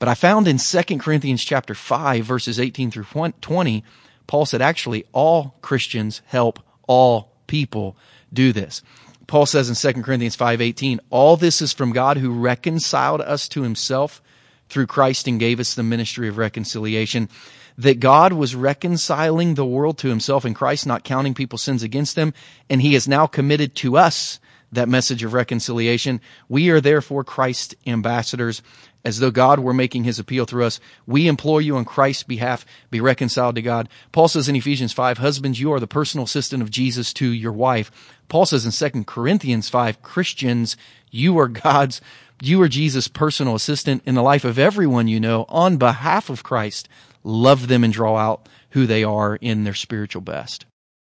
But 0.00 0.08
I 0.08 0.14
found 0.14 0.48
in 0.48 0.58
2 0.58 0.82
Corinthians 0.98 1.44
chapter 1.44 1.74
5 1.74 2.24
verses 2.24 2.58
18 2.58 2.90
through 2.90 3.30
20, 3.40 3.84
Paul 4.30 4.46
said 4.46 4.62
actually 4.62 5.04
all 5.10 5.56
Christians 5.60 6.22
help 6.26 6.60
all 6.86 7.32
people 7.48 7.96
do 8.32 8.52
this. 8.52 8.80
Paul 9.26 9.44
says 9.44 9.68
in 9.68 9.74
2 9.74 10.04
Corinthians 10.04 10.36
5:18, 10.36 11.00
all 11.10 11.36
this 11.36 11.60
is 11.60 11.72
from 11.72 11.90
God 11.90 12.16
who 12.16 12.30
reconciled 12.30 13.22
us 13.22 13.48
to 13.48 13.62
himself 13.62 14.22
through 14.68 14.86
Christ 14.86 15.26
and 15.26 15.40
gave 15.40 15.58
us 15.58 15.74
the 15.74 15.82
ministry 15.82 16.28
of 16.28 16.38
reconciliation. 16.38 17.28
That 17.76 17.98
God 17.98 18.32
was 18.32 18.54
reconciling 18.54 19.54
the 19.54 19.66
world 19.66 19.98
to 19.98 20.08
himself 20.08 20.44
in 20.44 20.54
Christ, 20.54 20.86
not 20.86 21.02
counting 21.02 21.34
people's 21.34 21.62
sins 21.62 21.82
against 21.82 22.14
them, 22.14 22.32
and 22.68 22.80
he 22.80 22.94
has 22.94 23.08
now 23.08 23.26
committed 23.26 23.74
to 23.76 23.96
us 23.96 24.38
that 24.72 24.88
message 24.88 25.22
of 25.22 25.32
reconciliation. 25.32 26.20
We 26.48 26.70
are 26.70 26.80
therefore 26.80 27.24
Christ's 27.24 27.74
ambassadors, 27.86 28.62
as 29.04 29.18
though 29.18 29.30
God 29.30 29.60
were 29.60 29.74
making 29.74 30.04
his 30.04 30.18
appeal 30.18 30.44
through 30.44 30.64
us. 30.64 30.80
We 31.06 31.26
implore 31.26 31.60
you 31.60 31.76
on 31.76 31.84
Christ's 31.84 32.22
behalf, 32.22 32.66
be 32.90 33.00
reconciled 33.00 33.54
to 33.54 33.62
God. 33.62 33.88
Paul 34.12 34.28
says 34.28 34.48
in 34.48 34.56
Ephesians 34.56 34.92
5, 34.92 35.18
husbands, 35.18 35.60
you 35.60 35.72
are 35.72 35.80
the 35.80 35.86
personal 35.86 36.24
assistant 36.24 36.62
of 36.62 36.70
Jesus 36.70 37.12
to 37.14 37.26
your 37.26 37.52
wife. 37.52 37.90
Paul 38.28 38.46
says 38.46 38.64
in 38.64 38.90
2 38.90 39.04
Corinthians 39.04 39.68
5, 39.68 40.02
Christians, 40.02 40.76
you 41.10 41.38
are 41.38 41.48
God's, 41.48 42.00
you 42.42 42.60
are 42.62 42.68
Jesus' 42.68 43.08
personal 43.08 43.54
assistant 43.54 44.02
in 44.04 44.14
the 44.14 44.22
life 44.22 44.44
of 44.44 44.58
everyone 44.58 45.08
you 45.08 45.18
know 45.18 45.46
on 45.48 45.78
behalf 45.78 46.30
of 46.30 46.42
Christ. 46.42 46.88
Love 47.24 47.68
them 47.68 47.84
and 47.84 47.92
draw 47.92 48.16
out 48.16 48.48
who 48.70 48.86
they 48.86 49.02
are 49.02 49.36
in 49.36 49.64
their 49.64 49.74
spiritual 49.74 50.22
best. 50.22 50.64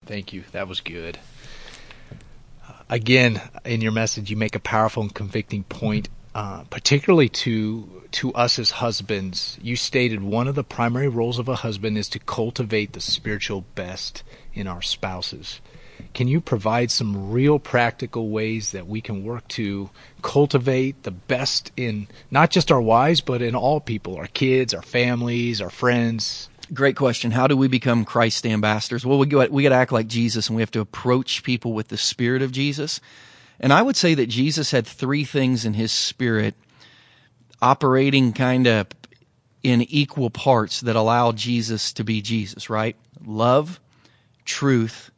Thank 0.05 0.33
you. 0.33 0.45
That 0.53 0.69
was 0.69 0.81
good. 0.81 1.19
Again, 2.89 3.41
in 3.65 3.81
your 3.81 3.93
message, 3.93 4.31
you 4.31 4.37
make 4.37 4.55
a 4.55 4.61
powerful 4.61 5.03
and 5.03 5.15
convicting 5.15 5.65
point 5.65 6.09
uh, 6.37 6.65
particularly 6.65 7.31
to 7.31 8.03
to 8.11 8.31
us 8.35 8.59
as 8.59 8.73
husbands, 8.73 9.59
you 9.63 9.75
stated 9.75 10.23
one 10.23 10.47
of 10.47 10.55
the 10.55 10.63
primary 10.63 11.09
roles 11.09 11.39
of 11.39 11.49
a 11.49 11.55
husband 11.55 11.97
is 11.97 12.11
to 12.11 12.19
cultivate 12.19 12.93
the 12.93 13.01
spiritual 13.01 13.65
best 13.75 14.23
in 14.53 14.67
our 14.67 14.83
spouses. 14.83 15.63
Can 16.13 16.29
you 16.29 16.43
provide 16.43 16.91
some 16.91 17.31
real 17.31 17.59
practical 17.59 18.29
ways 18.29 18.73
that 18.73 18.87
we 18.87 19.01
can 19.01 19.25
work 19.25 19.49
to 19.49 19.89
cultivate 20.21 21.05
the 21.05 21.11
best 21.11 21.73
in 21.75 22.07
not 22.31 22.51
just 22.51 22.71
our 22.71 22.83
wives, 22.83 23.23
but 23.23 23.41
in 23.41 23.55
all 23.55 23.81
people, 23.81 24.17
our 24.17 24.27
kids, 24.27 24.75
our 24.75 24.83
families, 24.83 25.63
our 25.63 25.71
friends? 25.71 26.51
Great 26.75 26.97
question. 26.97 27.31
How 27.31 27.47
do 27.47 27.57
we 27.57 27.69
become 27.69 28.05
Christ's 28.05 28.45
ambassadors? 28.45 29.07
Well, 29.07 29.19
we 29.19 29.27
got, 29.27 29.51
we 29.51 29.63
got 29.63 29.69
to 29.69 29.77
act 29.77 29.93
like 29.93 30.09
Jesus 30.09 30.49
and 30.49 30.57
we 30.57 30.63
have 30.63 30.71
to 30.73 30.81
approach 30.81 31.45
people 31.45 31.73
with 31.73 31.89
the 31.89 31.97
spirit 31.97 32.43
of 32.43 32.51
Jesus. 32.51 33.01
And 33.61 33.73
I 33.73 33.83
would 33.83 33.97
say 33.97 34.15
that 34.15 34.27
Jesus 34.27 34.73
had 34.73 34.87
three 34.87 35.25
things 35.25 35.65
in 35.65 35.75
his 35.75 35.93
spirit 35.93 36.55
operating 37.63 38.33
kind 38.33 38.67
of 38.67 38.89
in 39.63 39.83
equal 39.83 40.29
parts 40.29 40.81
that 40.81 40.97
allow 40.97 41.33
Jesus 41.33 41.93
to 41.95 42.05
be 42.05 42.21
Jesus, 42.21 42.69
right? 42.69 42.97
Love, 43.25 43.81
truth, 44.45 45.11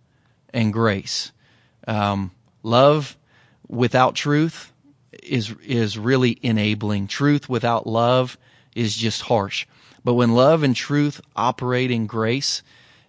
and 0.52 0.72
grace. 0.72 1.32
Um, 1.86 2.30
love 2.62 3.16
without 3.66 4.14
truth 4.14 4.72
is 5.22 5.54
is 5.64 5.98
really 5.98 6.38
enabling. 6.42 7.08
Truth 7.08 7.48
without 7.48 7.86
love 7.86 8.38
is 8.74 8.96
just 8.96 9.22
harsh. 9.22 9.66
But 10.04 10.14
when 10.14 10.34
love 10.34 10.62
and 10.62 10.74
truth 10.74 11.20
operate 11.36 11.90
in 11.90 12.06
grace, 12.06 12.62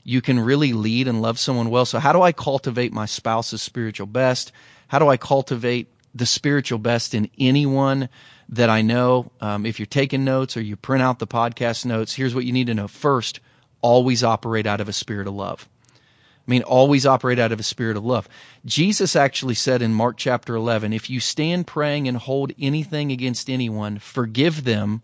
you 0.03 0.21
can 0.21 0.39
really 0.39 0.73
lead 0.73 1.07
and 1.07 1.21
love 1.21 1.39
someone 1.39 1.69
well. 1.69 1.85
So 1.85 1.99
how 1.99 2.13
do 2.13 2.21
I 2.21 2.31
cultivate 2.31 2.91
my 2.91 3.05
spouse's 3.05 3.61
spiritual 3.61 4.07
best? 4.07 4.51
How 4.87 4.99
do 4.99 5.07
I 5.07 5.17
cultivate 5.17 5.87
the 6.15 6.25
spiritual 6.25 6.79
best 6.79 7.13
in 7.13 7.29
anyone 7.37 8.09
that 8.49 8.69
I 8.69 8.81
know? 8.81 9.31
Um, 9.39 9.65
if 9.65 9.79
you're 9.79 9.85
taking 9.85 10.25
notes 10.25 10.57
or 10.57 10.61
you 10.61 10.75
print 10.75 11.03
out 11.03 11.19
the 11.19 11.27
podcast 11.27 11.85
notes, 11.85 12.13
here's 12.13 12.33
what 12.33 12.45
you 12.45 12.53
need 12.53 12.67
to 12.67 12.73
know. 12.73 12.87
First, 12.87 13.39
always 13.81 14.23
operate 14.23 14.65
out 14.65 14.81
of 14.81 14.89
a 14.89 14.93
spirit 14.93 15.27
of 15.27 15.33
love. 15.33 15.69
I 15.95 16.49
mean, 16.49 16.63
always 16.63 17.05
operate 17.05 17.37
out 17.37 17.51
of 17.51 17.59
a 17.59 17.63
spirit 17.63 17.95
of 17.95 18.03
love. 18.03 18.27
Jesus 18.65 19.15
actually 19.15 19.53
said 19.53 19.83
in 19.83 19.93
Mark 19.93 20.17
chapter 20.17 20.55
11, 20.55 20.93
if 20.93 21.07
you 21.07 21.19
stand 21.19 21.67
praying 21.67 22.07
and 22.07 22.17
hold 22.17 22.53
anything 22.59 23.11
against 23.11 23.51
anyone, 23.51 23.99
forgive 23.99 24.63
them 24.63 25.03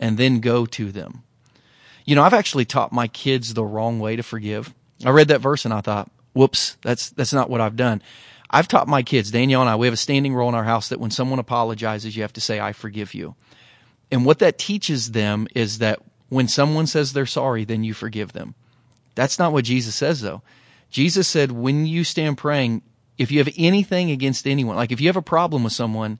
and 0.00 0.18
then 0.18 0.40
go 0.40 0.66
to 0.66 0.92
them. 0.92 1.22
You 2.04 2.14
know, 2.14 2.22
I've 2.22 2.34
actually 2.34 2.64
taught 2.64 2.92
my 2.92 3.08
kids 3.08 3.54
the 3.54 3.64
wrong 3.64 3.98
way 3.98 4.16
to 4.16 4.22
forgive. 4.22 4.72
I 5.04 5.10
read 5.10 5.28
that 5.28 5.40
verse 5.40 5.64
and 5.64 5.72
I 5.72 5.80
thought, 5.80 6.10
whoops, 6.34 6.76
that's, 6.82 7.10
that's 7.10 7.32
not 7.32 7.48
what 7.48 7.60
I've 7.60 7.76
done. 7.76 8.02
I've 8.50 8.68
taught 8.68 8.86
my 8.86 9.02
kids, 9.02 9.30
Danielle 9.30 9.62
and 9.62 9.70
I, 9.70 9.76
we 9.76 9.86
have 9.86 9.94
a 9.94 9.96
standing 9.96 10.34
rule 10.34 10.48
in 10.48 10.54
our 10.54 10.64
house 10.64 10.88
that 10.90 11.00
when 11.00 11.10
someone 11.10 11.38
apologizes, 11.38 12.14
you 12.14 12.22
have 12.22 12.32
to 12.34 12.40
say, 12.40 12.60
I 12.60 12.72
forgive 12.72 13.14
you. 13.14 13.34
And 14.10 14.24
what 14.24 14.38
that 14.40 14.58
teaches 14.58 15.12
them 15.12 15.48
is 15.54 15.78
that 15.78 16.00
when 16.28 16.46
someone 16.46 16.86
says 16.86 17.12
they're 17.12 17.26
sorry, 17.26 17.64
then 17.64 17.84
you 17.84 17.94
forgive 17.94 18.32
them. 18.32 18.54
That's 19.14 19.38
not 19.38 19.52
what 19.52 19.64
Jesus 19.64 19.94
says 19.94 20.20
though. 20.20 20.42
Jesus 20.90 21.26
said, 21.26 21.50
when 21.50 21.86
you 21.86 22.04
stand 22.04 22.38
praying, 22.38 22.82
if 23.18 23.32
you 23.32 23.38
have 23.38 23.52
anything 23.56 24.10
against 24.10 24.46
anyone, 24.46 24.76
like 24.76 24.92
if 24.92 25.00
you 25.00 25.08
have 25.08 25.16
a 25.16 25.22
problem 25.22 25.64
with 25.64 25.72
someone, 25.72 26.18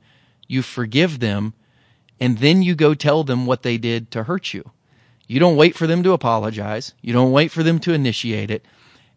you 0.48 0.62
forgive 0.62 1.20
them 1.20 1.54
and 2.20 2.38
then 2.38 2.62
you 2.62 2.74
go 2.74 2.94
tell 2.94 3.24
them 3.24 3.46
what 3.46 3.62
they 3.62 3.78
did 3.78 4.10
to 4.12 4.24
hurt 4.24 4.54
you. 4.54 4.70
You 5.26 5.40
don't 5.40 5.56
wait 5.56 5.74
for 5.74 5.86
them 5.86 6.02
to 6.02 6.12
apologize. 6.12 6.94
You 7.00 7.12
don't 7.12 7.32
wait 7.32 7.50
for 7.50 7.62
them 7.62 7.78
to 7.80 7.92
initiate 7.92 8.50
it 8.50 8.64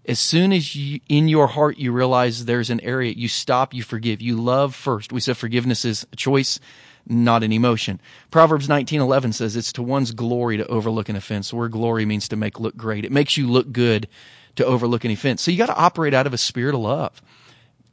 as 0.07 0.19
soon 0.19 0.53
as 0.53 0.75
you, 0.75 1.01
in 1.09 1.27
your 1.27 1.47
heart 1.47 1.77
you 1.77 1.91
realize 1.91 2.45
there's 2.45 2.69
an 2.69 2.79
area, 2.79 3.11
you 3.11 3.27
stop, 3.27 3.73
you 3.73 3.83
forgive, 3.83 4.21
you 4.21 4.39
love 4.39 4.73
first. 4.73 5.11
We 5.11 5.19
said 5.19 5.37
forgiveness 5.37 5.83
is 5.83 6.07
a 6.13 6.15
choice, 6.15 6.59
not 7.05 7.43
an 7.43 7.51
emotion. 7.51 7.99
Proverbs 8.31 8.67
19:11 8.67 9.33
says 9.33 9.55
it's 9.55 9.73
to 9.73 9.83
one's 9.83 10.11
glory 10.11 10.57
to 10.57 10.67
overlook 10.67 11.09
an 11.09 11.17
offense. 11.17 11.53
Word 11.53 11.73
glory 11.73 12.05
means 12.05 12.29
to 12.29 12.37
make 12.37 12.59
look 12.59 12.77
great. 12.77 13.05
It 13.05 13.11
makes 13.11 13.35
you 13.35 13.47
look 13.47 13.71
good 13.71 14.07
to 14.55 14.65
overlook 14.65 15.03
an 15.03 15.11
offense. 15.11 15.41
So 15.41 15.51
you 15.51 15.57
got 15.57 15.67
to 15.67 15.75
operate 15.75 16.13
out 16.13 16.25
of 16.25 16.33
a 16.33 16.37
spirit 16.37 16.73
of 16.73 16.81
love. 16.81 17.21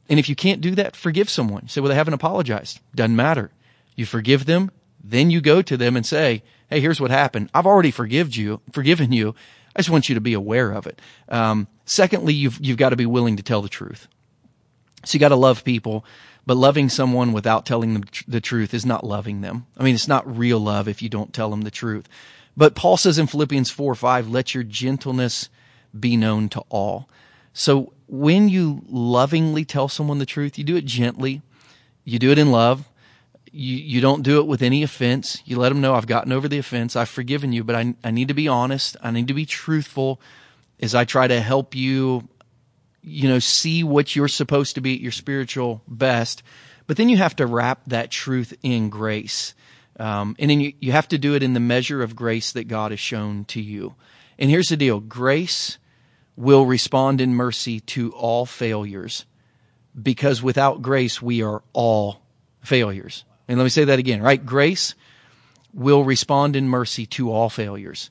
And 0.07 0.19
if 0.19 0.29
you 0.29 0.35
can't 0.35 0.61
do 0.61 0.75
that, 0.75 0.95
forgive 0.95 1.29
someone. 1.29 1.63
You 1.63 1.69
say, 1.69 1.81
well, 1.81 1.89
they 1.89 1.95
haven't 1.95 2.13
apologized. 2.13 2.79
Doesn't 2.93 3.15
matter. 3.15 3.51
You 3.95 4.05
forgive 4.05 4.45
them, 4.45 4.71
then 5.07 5.29
you 5.29 5.39
go 5.39 5.61
to 5.61 5.77
them 5.77 5.95
and 5.95 6.05
say, 6.05 6.41
hey, 6.69 6.79
here's 6.79 6.99
what 6.99 7.11
happened. 7.11 7.49
I've 7.53 7.67
already 7.67 7.91
forgiven 7.91 8.33
you, 8.33 8.61
forgiven 8.71 9.11
you. 9.11 9.35
I 9.75 9.79
just 9.79 9.89
want 9.89 10.09
you 10.09 10.15
to 10.15 10.21
be 10.21 10.33
aware 10.33 10.71
of 10.71 10.87
it. 10.87 10.99
Um, 11.29 11.67
secondly, 11.85 12.33
you've, 12.33 12.59
you've 12.59 12.77
got 12.77 12.89
to 12.89 12.95
be 12.95 13.05
willing 13.05 13.37
to 13.37 13.43
tell 13.43 13.61
the 13.61 13.69
truth. 13.69 14.07
So 15.03 15.15
you 15.15 15.19
got 15.19 15.29
to 15.29 15.35
love 15.35 15.63
people, 15.63 16.03
but 16.45 16.57
loving 16.57 16.89
someone 16.89 17.33
without 17.33 17.65
telling 17.65 17.93
them 17.93 18.05
the 18.27 18.41
truth 18.41 18.73
is 18.73 18.85
not 18.85 19.03
loving 19.03 19.41
them. 19.41 19.67
I 19.77 19.83
mean, 19.83 19.93
it's 19.93 20.07
not 20.07 20.37
real 20.37 20.59
love 20.59 20.87
if 20.87 21.01
you 21.01 21.09
don't 21.09 21.33
tell 21.33 21.51
them 21.51 21.61
the 21.61 21.71
truth. 21.71 22.09
But 22.57 22.73
Paul 22.73 22.97
says 22.97 23.19
in 23.19 23.27
Philippians 23.27 23.69
4 23.69 23.93
5, 23.93 24.29
let 24.29 24.55
your 24.55 24.63
gentleness 24.63 25.49
be 25.97 26.17
known 26.17 26.49
to 26.49 26.61
all. 26.69 27.07
So 27.53 27.93
when 28.07 28.49
you 28.49 28.81
lovingly 28.89 29.65
tell 29.65 29.87
someone 29.87 30.19
the 30.19 30.25
truth, 30.25 30.57
you 30.57 30.63
do 30.63 30.75
it 30.75 30.85
gently, 30.85 31.41
you 32.03 32.17
do 32.17 32.31
it 32.31 32.39
in 32.39 32.51
love, 32.51 32.89
you, 33.55 33.77
you 33.77 34.01
don't 34.01 34.21
do 34.21 34.39
it 34.39 34.47
with 34.47 34.61
any 34.61 34.83
offense. 34.83 35.41
You 35.45 35.57
let 35.57 35.69
them 35.69 35.79
know 35.79 35.95
I've 35.95 36.07
gotten 36.07 36.33
over 36.33 36.49
the 36.49 36.57
offense. 36.57 36.97
I've 36.97 37.07
forgiven 37.07 37.53
you, 37.53 37.63
but 37.63 37.73
I, 37.73 37.95
I 38.03 38.11
need 38.11 38.27
to 38.27 38.33
be 38.33 38.49
honest. 38.49 38.97
I 39.01 39.11
need 39.11 39.29
to 39.29 39.33
be 39.33 39.45
truthful 39.45 40.19
as 40.81 40.93
I 40.93 41.05
try 41.05 41.25
to 41.25 41.39
help 41.39 41.73
you, 41.73 42.27
you 43.01 43.29
know, 43.29 43.39
see 43.39 43.81
what 43.81 44.13
you're 44.13 44.27
supposed 44.27 44.75
to 44.75 44.81
be 44.81 44.95
at 44.95 44.99
your 44.99 45.13
spiritual 45.13 45.81
best. 45.87 46.43
But 46.85 46.97
then 46.97 47.07
you 47.07 47.15
have 47.15 47.37
to 47.37 47.45
wrap 47.45 47.79
that 47.87 48.11
truth 48.11 48.53
in 48.61 48.89
grace. 48.89 49.53
Um, 49.97 50.35
and 50.37 50.51
then 50.51 50.59
you, 50.59 50.73
you 50.81 50.91
have 50.91 51.07
to 51.07 51.17
do 51.17 51.33
it 51.33 51.41
in 51.41 51.53
the 51.53 51.61
measure 51.61 52.03
of 52.03 52.13
grace 52.13 52.51
that 52.51 52.67
God 52.67 52.91
has 52.91 52.99
shown 52.99 53.45
to 53.45 53.61
you. 53.61 53.95
And 54.37 54.49
here's 54.49 54.67
the 54.67 54.75
deal. 54.75 54.99
Grace 54.99 55.77
will 56.35 56.65
respond 56.65 57.21
in 57.21 57.33
mercy 57.33 57.79
to 57.79 58.11
all 58.11 58.45
failures 58.45 59.25
because 59.99 60.43
without 60.43 60.81
grace, 60.81 61.21
we 61.21 61.41
are 61.41 61.63
all 61.71 62.19
failures. 62.61 63.23
And 63.47 63.57
let 63.57 63.63
me 63.63 63.69
say 63.69 63.85
that 63.85 63.99
again, 63.99 64.21
right? 64.21 64.43
Grace 64.43 64.95
will 65.73 66.03
respond 66.03 66.55
in 66.55 66.67
mercy 66.67 67.05
to 67.05 67.31
all 67.31 67.49
failures. 67.49 68.09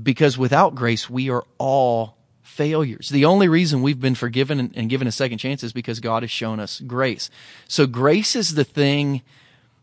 Because 0.00 0.38
without 0.38 0.74
grace, 0.74 1.08
we 1.08 1.30
are 1.30 1.44
all 1.58 2.16
failures. 2.42 3.08
The 3.08 3.24
only 3.24 3.48
reason 3.48 3.82
we've 3.82 4.00
been 4.00 4.14
forgiven 4.14 4.72
and 4.74 4.90
given 4.90 5.08
a 5.08 5.12
second 5.12 5.38
chance 5.38 5.62
is 5.62 5.72
because 5.72 6.00
God 6.00 6.22
has 6.22 6.30
shown 6.30 6.60
us 6.60 6.80
grace. 6.80 7.30
So 7.68 7.86
grace 7.86 8.36
is 8.36 8.54
the 8.54 8.64
thing, 8.64 9.22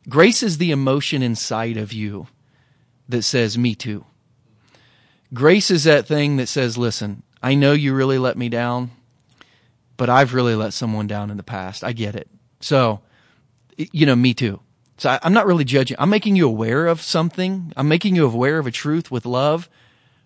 grace 0.08 0.42
is 0.42 0.58
the 0.58 0.72
emotion 0.72 1.22
inside 1.22 1.78
of 1.78 1.92
you 1.92 2.28
that 3.10 3.24
says, 3.24 3.58
me 3.58 3.76
too. 3.76 4.06
Grace 5.34 5.72
is 5.72 5.84
that 5.86 6.08
thing 6.08 6.38
that 6.38 6.48
says, 6.48 6.78
listen, 6.78 7.24
I 7.42 7.56
know 7.56 7.74
you 7.74 7.94
really 7.94 8.18
let 8.18 8.38
me 8.38 8.50
down, 8.50 8.92
but 9.98 10.10
I've 10.10 10.34
really 10.34 10.56
let 10.56 10.74
someone 10.74 11.08
down 11.08 11.30
in 11.32 11.38
the 11.38 11.44
past. 11.44 11.84
I 11.84 11.94
get 11.94 12.16
it. 12.16 12.28
So, 12.60 13.02
you 13.78 14.06
know, 14.06 14.16
me 14.16 14.34
too. 14.34 14.60
So 15.02 15.10
I, 15.10 15.20
I'm 15.24 15.34
not 15.34 15.48
really 15.48 15.64
judging. 15.64 15.98
I'm 15.98 16.12
making 16.12 16.36
you 16.36 16.48
aware 16.48 16.86
of 16.86 17.02
something. 17.02 17.74
I'm 17.76 17.88
making 17.88 18.16
you 18.16 18.24
aware 18.24 18.60
of 18.60 18.68
a 18.68 18.72
truth 18.72 19.10
with 19.10 19.26
love. 19.26 19.68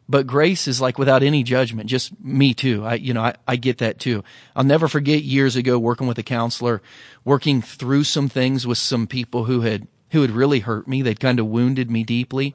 But 0.09 0.27
grace 0.27 0.67
is 0.67 0.81
like 0.81 0.97
without 0.97 1.23
any 1.23 1.43
judgment, 1.43 1.89
just 1.89 2.21
me 2.21 2.53
too. 2.53 2.83
I, 2.83 2.95
you 2.95 3.13
know, 3.13 3.21
I, 3.21 3.35
I 3.47 3.55
get 3.55 3.77
that 3.77 3.99
too. 3.99 4.21
I'll 4.53 4.65
never 4.65 4.89
forget 4.89 5.23
years 5.23 5.55
ago 5.55 5.79
working 5.79 6.07
with 6.07 6.17
a 6.17 6.23
counselor, 6.23 6.81
working 7.23 7.61
through 7.61 8.03
some 8.03 8.27
things 8.27 8.67
with 8.67 8.77
some 8.77 9.07
people 9.07 9.45
who 9.45 9.61
had, 9.61 9.87
who 10.09 10.21
had 10.23 10.31
really 10.31 10.59
hurt 10.59 10.89
me. 10.89 11.01
They'd 11.01 11.21
kind 11.21 11.39
of 11.39 11.47
wounded 11.47 11.89
me 11.89 12.03
deeply. 12.03 12.53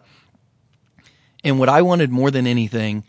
And 1.42 1.58
what 1.58 1.70
I 1.70 1.80
wanted 1.80 2.10
more 2.10 2.30
than 2.30 2.46
anything 2.46 3.04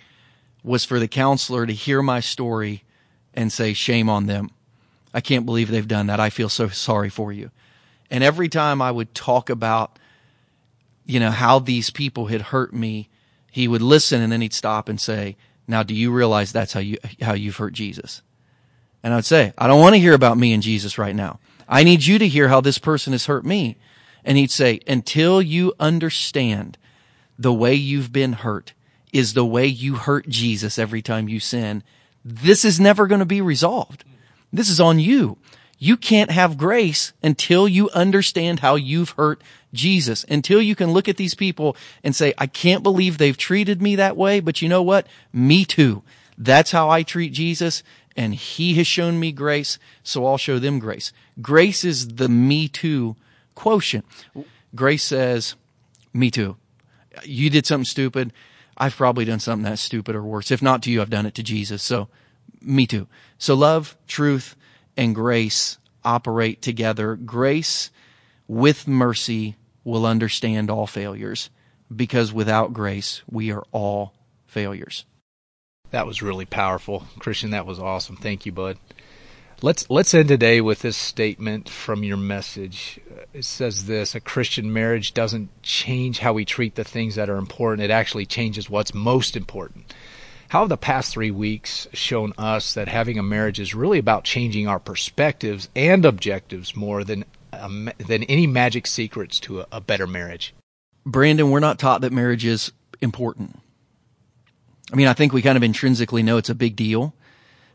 was 0.64 0.86
for 0.86 1.00
the 1.00 1.10
counselor 1.10 1.66
to 1.66 1.74
hear 1.74 2.02
my 2.02 2.22
story 2.22 2.86
and 3.34 3.52
say, 3.52 3.74
shame 3.74 4.08
on 4.08 4.28
them. 4.28 4.52
I 5.14 5.20
can't 5.20 5.46
believe 5.46 5.70
they've 5.70 5.86
done 5.86 6.08
that. 6.08 6.22
I 6.22 6.30
feel 6.30 6.48
so 6.48 6.70
sorry 6.70 7.10
for 7.10 7.34
you. 7.34 7.52
And 8.12 8.24
every 8.24 8.50
time 8.50 8.82
I 8.82 8.92
would 8.92 9.16
talk 9.16 9.50
about, 9.50 9.98
you 11.06 11.20
know, 11.20 11.32
how 11.32 11.60
these 11.60 11.90
people 11.90 12.28
had 12.28 12.42
hurt 12.42 12.74
me, 12.74 13.10
he 13.50 13.68
would 13.68 13.82
listen 13.82 14.22
and 14.22 14.32
then 14.32 14.42
he'd 14.42 14.54
stop 14.54 14.90
and 14.90 15.00
say, 15.00 15.38
now 15.68 15.82
do 15.82 15.96
you 15.96 16.12
realize 16.12 16.52
that's 16.52 16.74
how 16.74 16.82
you, 16.82 16.98
how 17.22 17.34
you've 17.34 17.56
hurt 17.56 17.74
Jesus? 17.74 18.22
And 19.02 19.14
I'd 19.14 19.26
say, 19.26 19.54
I 19.58 19.68
don't 19.68 19.80
want 19.80 19.96
to 19.96 20.02
hear 20.02 20.14
about 20.14 20.38
me 20.38 20.54
and 20.54 20.62
Jesus 20.62 20.98
right 20.98 21.16
now. 21.16 21.40
I 21.68 21.84
need 21.84 22.06
you 22.06 22.20
to 22.20 22.28
hear 22.28 22.50
how 22.50 22.62
this 22.62 22.78
person 22.78 23.14
has 23.14 23.26
hurt 23.26 23.46
me. 23.46 23.78
And 24.26 24.38
he'd 24.38 24.52
say, 24.52 24.82
until 24.86 25.42
you 25.42 25.74
understand 25.80 26.78
the 27.40 27.54
way 27.54 27.74
you've 27.74 28.12
been 28.12 28.34
hurt 28.34 28.74
is 29.14 29.34
the 29.34 29.46
way 29.46 29.66
you 29.66 29.96
hurt 29.96 30.28
Jesus 30.28 30.78
every 30.78 31.02
time 31.02 31.30
you 31.30 31.40
sin, 31.40 31.82
this 32.24 32.64
is 32.66 32.80
never 32.80 33.08
going 33.08 33.20
to 33.20 33.26
be 33.26 33.42
resolved. 33.42 34.04
This 34.54 34.70
is 34.70 34.80
on 34.80 35.00
you. 35.00 35.38
You 35.84 35.98
can't 35.98 36.30
have 36.30 36.60
grace 36.60 37.12
until 37.24 37.68
you 37.68 37.90
understand 37.90 38.60
how 38.60 38.76
you've 38.76 39.10
hurt 39.12 39.42
Jesus, 39.74 40.24
until 40.30 40.62
you 40.62 40.76
can 40.76 40.92
look 40.92 41.10
at 41.10 41.18
these 41.18 41.34
people 41.34 41.76
and 42.04 42.16
say, 42.16 42.36
I 42.38 42.46
can't 42.46 42.84
believe 42.84 43.18
they've 43.18 43.36
treated 43.36 43.82
me 43.82 43.96
that 43.96 44.16
way, 44.16 44.42
but 44.42 44.62
you 44.62 44.70
know 44.70 44.84
what? 44.84 45.08
Me 45.34 45.66
too. 45.66 46.04
That's 46.38 46.70
how 46.70 46.92
I 46.92 47.02
treat 47.02 47.34
Jesus 47.34 47.82
and 48.16 48.36
he 48.36 48.76
has 48.76 48.86
shown 48.86 49.20
me 49.20 49.32
grace, 49.32 49.80
so 50.04 50.28
I'll 50.28 50.38
show 50.38 50.60
them 50.60 50.78
grace. 50.78 51.14
Grace 51.42 51.84
is 51.84 52.10
the 52.10 52.30
me 52.30 52.68
too 52.68 53.16
quotient. 53.56 54.06
Grace 54.76 55.04
says, 55.04 55.56
me 56.14 56.30
too. 56.30 56.58
You 57.24 57.50
did 57.50 57.66
something 57.66 57.86
stupid. 57.86 58.34
I've 58.78 58.96
probably 58.96 59.26
done 59.26 59.40
something 59.40 59.64
that's 59.64 59.82
stupid 59.82 60.16
or 60.16 60.22
worse. 60.22 60.52
If 60.52 60.62
not 60.62 60.84
to 60.84 60.92
you, 60.92 61.02
I've 61.02 61.10
done 61.10 61.26
it 61.26 61.34
to 61.36 61.44
Jesus. 61.44 61.82
So 61.82 62.08
me 62.62 62.86
too. 62.86 63.08
So 63.40 63.56
love, 63.56 63.98
truth, 64.08 64.56
and 64.98 65.16
grace 65.16 65.78
operate 66.04 66.62
together. 66.62 67.16
Grace 67.16 67.92
with 68.48 68.88
mercy 68.88 69.56
will 69.84 70.06
understand 70.06 70.70
all 70.70 70.88
failures 70.88 71.50
because 71.94 72.32
without 72.34 72.74
grace, 72.74 73.22
we 73.30 73.52
are 73.52 73.64
all 73.72 74.14
failures. 74.46 75.06
That 75.92 76.08
was 76.08 76.22
really 76.22 76.46
powerful. 76.46 77.06
Christian, 77.20 77.52
that 77.52 77.66
was 77.66 77.80
awesome. 77.80 78.16
Thank 78.16 78.46
you, 78.46 78.52
bud. 78.52 78.78
Let's 79.64 79.88
let's 79.92 80.14
end 80.16 80.30
today 80.30 80.60
with 80.60 80.82
this 80.82 80.98
statement 80.98 81.70
from 81.70 82.04
your 82.04 82.18
message. 82.18 83.00
It 83.32 83.46
says 83.46 83.86
this, 83.86 84.16
a 84.16 84.20
Christian 84.20 84.74
marriage 84.74 85.14
doesn't 85.14 85.50
change 85.62 86.20
how 86.20 86.34
we 86.34 86.46
treat 86.46 86.76
the 86.76 86.84
things 86.84 87.14
that 87.16 87.30
are 87.30 87.38
important. 87.38 87.84
It 87.84 87.92
actually 87.92 88.26
changes 88.26 88.72
what's 88.72 88.94
most 88.94 89.36
important. 89.36 89.94
How 90.52 90.60
have 90.60 90.70
the 90.70 90.76
past 90.76 91.14
three 91.14 91.32
weeks 91.32 91.88
shown 91.94 92.34
us 92.38 92.74
that 92.74 92.90
having 92.90 93.18
a 93.18 93.24
marriage 93.24 93.58
is 93.58 93.74
really 93.74 94.00
about 94.00 94.26
changing 94.26 94.68
our 94.68 94.80
perspectives 94.80 95.70
and 95.78 96.04
objectives 96.04 96.76
more 96.76 97.06
than 97.06 97.24
um, 97.54 97.90
than 97.98 98.24
any 98.24 98.48
magic 98.48 98.86
secrets 98.86 99.40
to 99.40 99.62
a, 99.62 99.68
a 99.72 99.80
better 99.80 100.06
marriage? 100.06 100.54
Brandon, 101.06 101.52
we're 101.52 101.62
not 101.62 101.80
taught 101.80 102.02
that 102.02 102.12
marriage 102.12 102.44
is 102.44 102.74
important. 103.00 103.62
I 104.92 104.98
mean, 104.98 105.08
I 105.08 105.14
think 105.14 105.32
we 105.32 105.42
kind 105.42 105.56
of 105.56 105.64
intrinsically 105.64 106.22
know 106.22 106.36
it's 106.36 106.50
a 106.50 106.54
big 106.54 106.76
deal. 106.76 107.14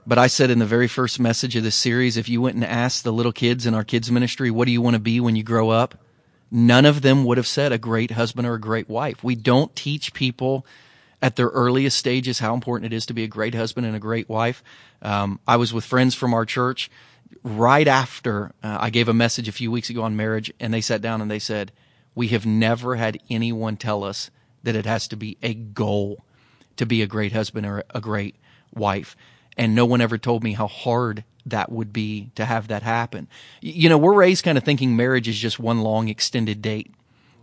But 0.07 0.19
I 0.19 0.27
said 0.27 0.51
in 0.51 0.59
the 0.59 0.67
very 0.67 0.87
first 0.87 1.19
message 1.19 1.57
of 1.57 1.65
this 1.65 1.75
series, 1.75 2.19
if 2.19 2.29
you 2.29 2.43
went 2.43 2.57
and 2.57 2.65
asked 2.65 3.05
the 3.05 3.13
little 3.13 3.33
kids 3.33 3.65
in 3.65 3.73
our 3.73 3.85
kids 3.85 4.13
ministry, 4.13 4.51
what 4.51 4.67
do 4.67 4.73
you 4.73 4.83
want 4.83 4.97
to 4.97 5.01
be 5.01 5.19
when 5.19 5.35
you 5.35 5.43
grow 5.43 5.71
up? 5.71 5.99
None 6.51 6.85
of 6.85 7.01
them 7.01 7.25
would 7.25 7.39
have 7.39 7.47
said 7.47 7.73
a 7.73 7.79
great 7.79 8.11
husband 8.11 8.47
or 8.47 8.53
a 8.53 8.61
great 8.61 8.91
wife. 8.91 9.25
We 9.25 9.35
don't 9.35 9.75
teach 9.75 10.13
people 10.13 10.67
at 11.23 11.37
their 11.37 11.49
earliest 11.49 11.97
stages 11.97 12.39
how 12.39 12.55
important 12.55 12.93
it 12.93 12.97
is 12.97 13.07
to 13.07 13.15
be 13.15 13.25
a 13.25 13.29
great 13.29 13.55
husband 13.55 13.87
and 13.87 13.97
a 13.97 14.01
great 14.01 14.29
wife. 14.29 14.63
Um, 15.03 15.41
I 15.47 15.57
was 15.57 15.73
with 15.73 15.85
friends 15.85 16.15
from 16.15 16.35
our 16.35 16.45
church 16.45 16.91
right 17.43 17.89
after 17.89 18.53
uh, 18.63 18.79
I 18.81 18.91
gave 18.91 19.09
a 19.09 19.15
message 19.15 19.49
a 19.49 19.53
few 19.53 19.71
weeks 19.71 19.91
ago 19.91 20.03
on 20.03 20.17
marriage, 20.17 20.53
and 20.61 20.73
they 20.73 20.81
sat 20.81 21.01
down 21.01 21.21
and 21.21 21.31
they 21.31 21.39
said, 21.39 21.73
"We 22.15 22.29
have 22.29 22.47
never 22.47 22.97
had 22.97 23.19
anyone 23.31 23.77
tell 23.77 24.05
us 24.05 24.31
that 24.63 24.77
it 24.77 24.87
has 24.87 25.09
to 25.09 25.17
be 25.17 25.37
a 25.43 25.55
goal 25.55 26.25
to 26.77 26.87
be 26.87 27.03
a 27.03 27.07
great 27.07 27.33
husband 27.33 27.67
or 27.67 27.85
a 27.91 28.01
great 28.01 28.37
wife." 28.75 29.17
And 29.57 29.75
no 29.75 29.87
one 29.87 30.01
ever 30.01 30.19
told 30.19 30.45
me 30.45 30.53
how 30.53 30.67
hard 30.67 31.25
that 31.47 31.73
would 31.73 31.93
be 31.93 32.31
to 32.35 32.45
have 32.45 32.69
that 32.69 32.83
happen. 32.83 33.29
You 33.61 33.89
know, 33.89 33.97
we're 33.97 34.15
raised 34.15 34.45
kind 34.45 34.59
of 34.59 34.65
thinking 34.65 34.97
marriage 34.97 35.29
is 35.29 35.39
just 35.39 35.59
one 35.59 35.81
long 35.81 36.09
extended 36.09 36.61
date. 36.61 36.91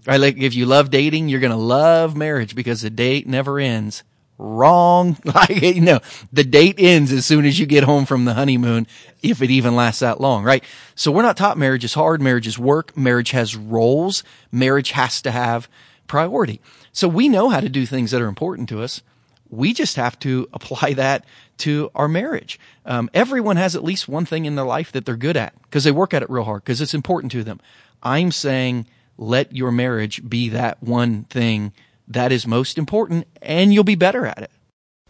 Right? 0.06 0.20
Like 0.20 0.38
if 0.38 0.54
you 0.54 0.66
love 0.66 0.90
dating, 0.90 1.30
you're 1.30 1.40
going 1.40 1.52
to 1.52 1.58
love 1.58 2.16
marriage 2.16 2.56
because 2.56 2.82
the 2.82 2.90
date 2.90 3.28
never 3.28 3.60
ends. 3.60 4.04
Wrong. 4.38 5.18
Like, 5.26 5.62
you 5.62 5.82
know, 5.82 6.00
the 6.32 6.44
date 6.44 6.76
ends 6.78 7.12
as 7.12 7.26
soon 7.26 7.46
as 7.46 7.60
you 7.60 7.66
get 7.66 7.84
home 7.84 8.06
from 8.06 8.26
the 8.26 8.34
honeymoon, 8.34 8.88
if 9.22 9.42
it 9.42 9.50
even 9.50 9.76
lasts 9.76 10.02
that 10.02 10.20
long, 10.22 10.44
right? 10.44 10.64
So 10.96 11.12
we're 11.12 11.22
not 11.22 11.38
taught 11.38 11.58
marriage 11.58 11.84
is 11.84 11.94
hard. 11.94 12.22
Marriage 12.22 12.48
is 12.48 12.60
work. 12.60 12.96
Marriage 12.98 13.32
has 13.32 13.56
roles. 13.56 14.24
Marriage 14.52 14.92
has 14.92 15.22
to 15.22 15.32
have 15.32 15.70
priority. 16.08 16.60
So 16.92 17.08
we 17.08 17.30
know 17.30 17.50
how 17.50 17.60
to 17.60 17.70
do 17.70 17.86
things 17.86 18.12
that 18.12 18.22
are 18.22 18.28
important 18.28 18.70
to 18.70 18.82
us. 18.82 19.02
We 19.50 19.74
just 19.74 19.96
have 19.96 20.20
to 20.20 20.48
apply 20.54 20.94
that 20.94 21.26
to 21.60 21.90
our 21.96 22.08
marriage. 22.08 22.60
Um, 22.86 23.10
everyone 23.14 23.56
has 23.58 23.76
at 23.76 23.84
least 23.84 24.08
one 24.10 24.26
thing 24.26 24.46
in 24.46 24.56
their 24.56 24.66
life 24.66 24.92
that 24.92 25.06
they're 25.06 25.16
good 25.16 25.38
at 25.38 25.54
because 25.64 25.84
they 25.84 25.92
work 25.92 26.14
at 26.14 26.24
it 26.24 26.30
real 26.30 26.44
hard 26.44 26.64
because 26.64 26.82
it's 26.82 26.94
important 26.94 27.32
to 27.32 27.44
them. 27.44 27.60
I'm 28.02 28.32
saying 28.32 28.88
let 29.18 29.56
your 29.56 29.72
marriage 29.72 30.28
be 30.28 30.50
that 30.50 30.82
one 30.82 31.24
thing 31.26 31.74
that 32.08 32.32
is 32.32 32.46
most 32.46 32.78
important 32.78 33.28
and 33.42 33.74
you'll 33.74 33.84
be 33.84 33.96
better 33.96 34.26
at 34.26 34.40
it. 34.40 34.52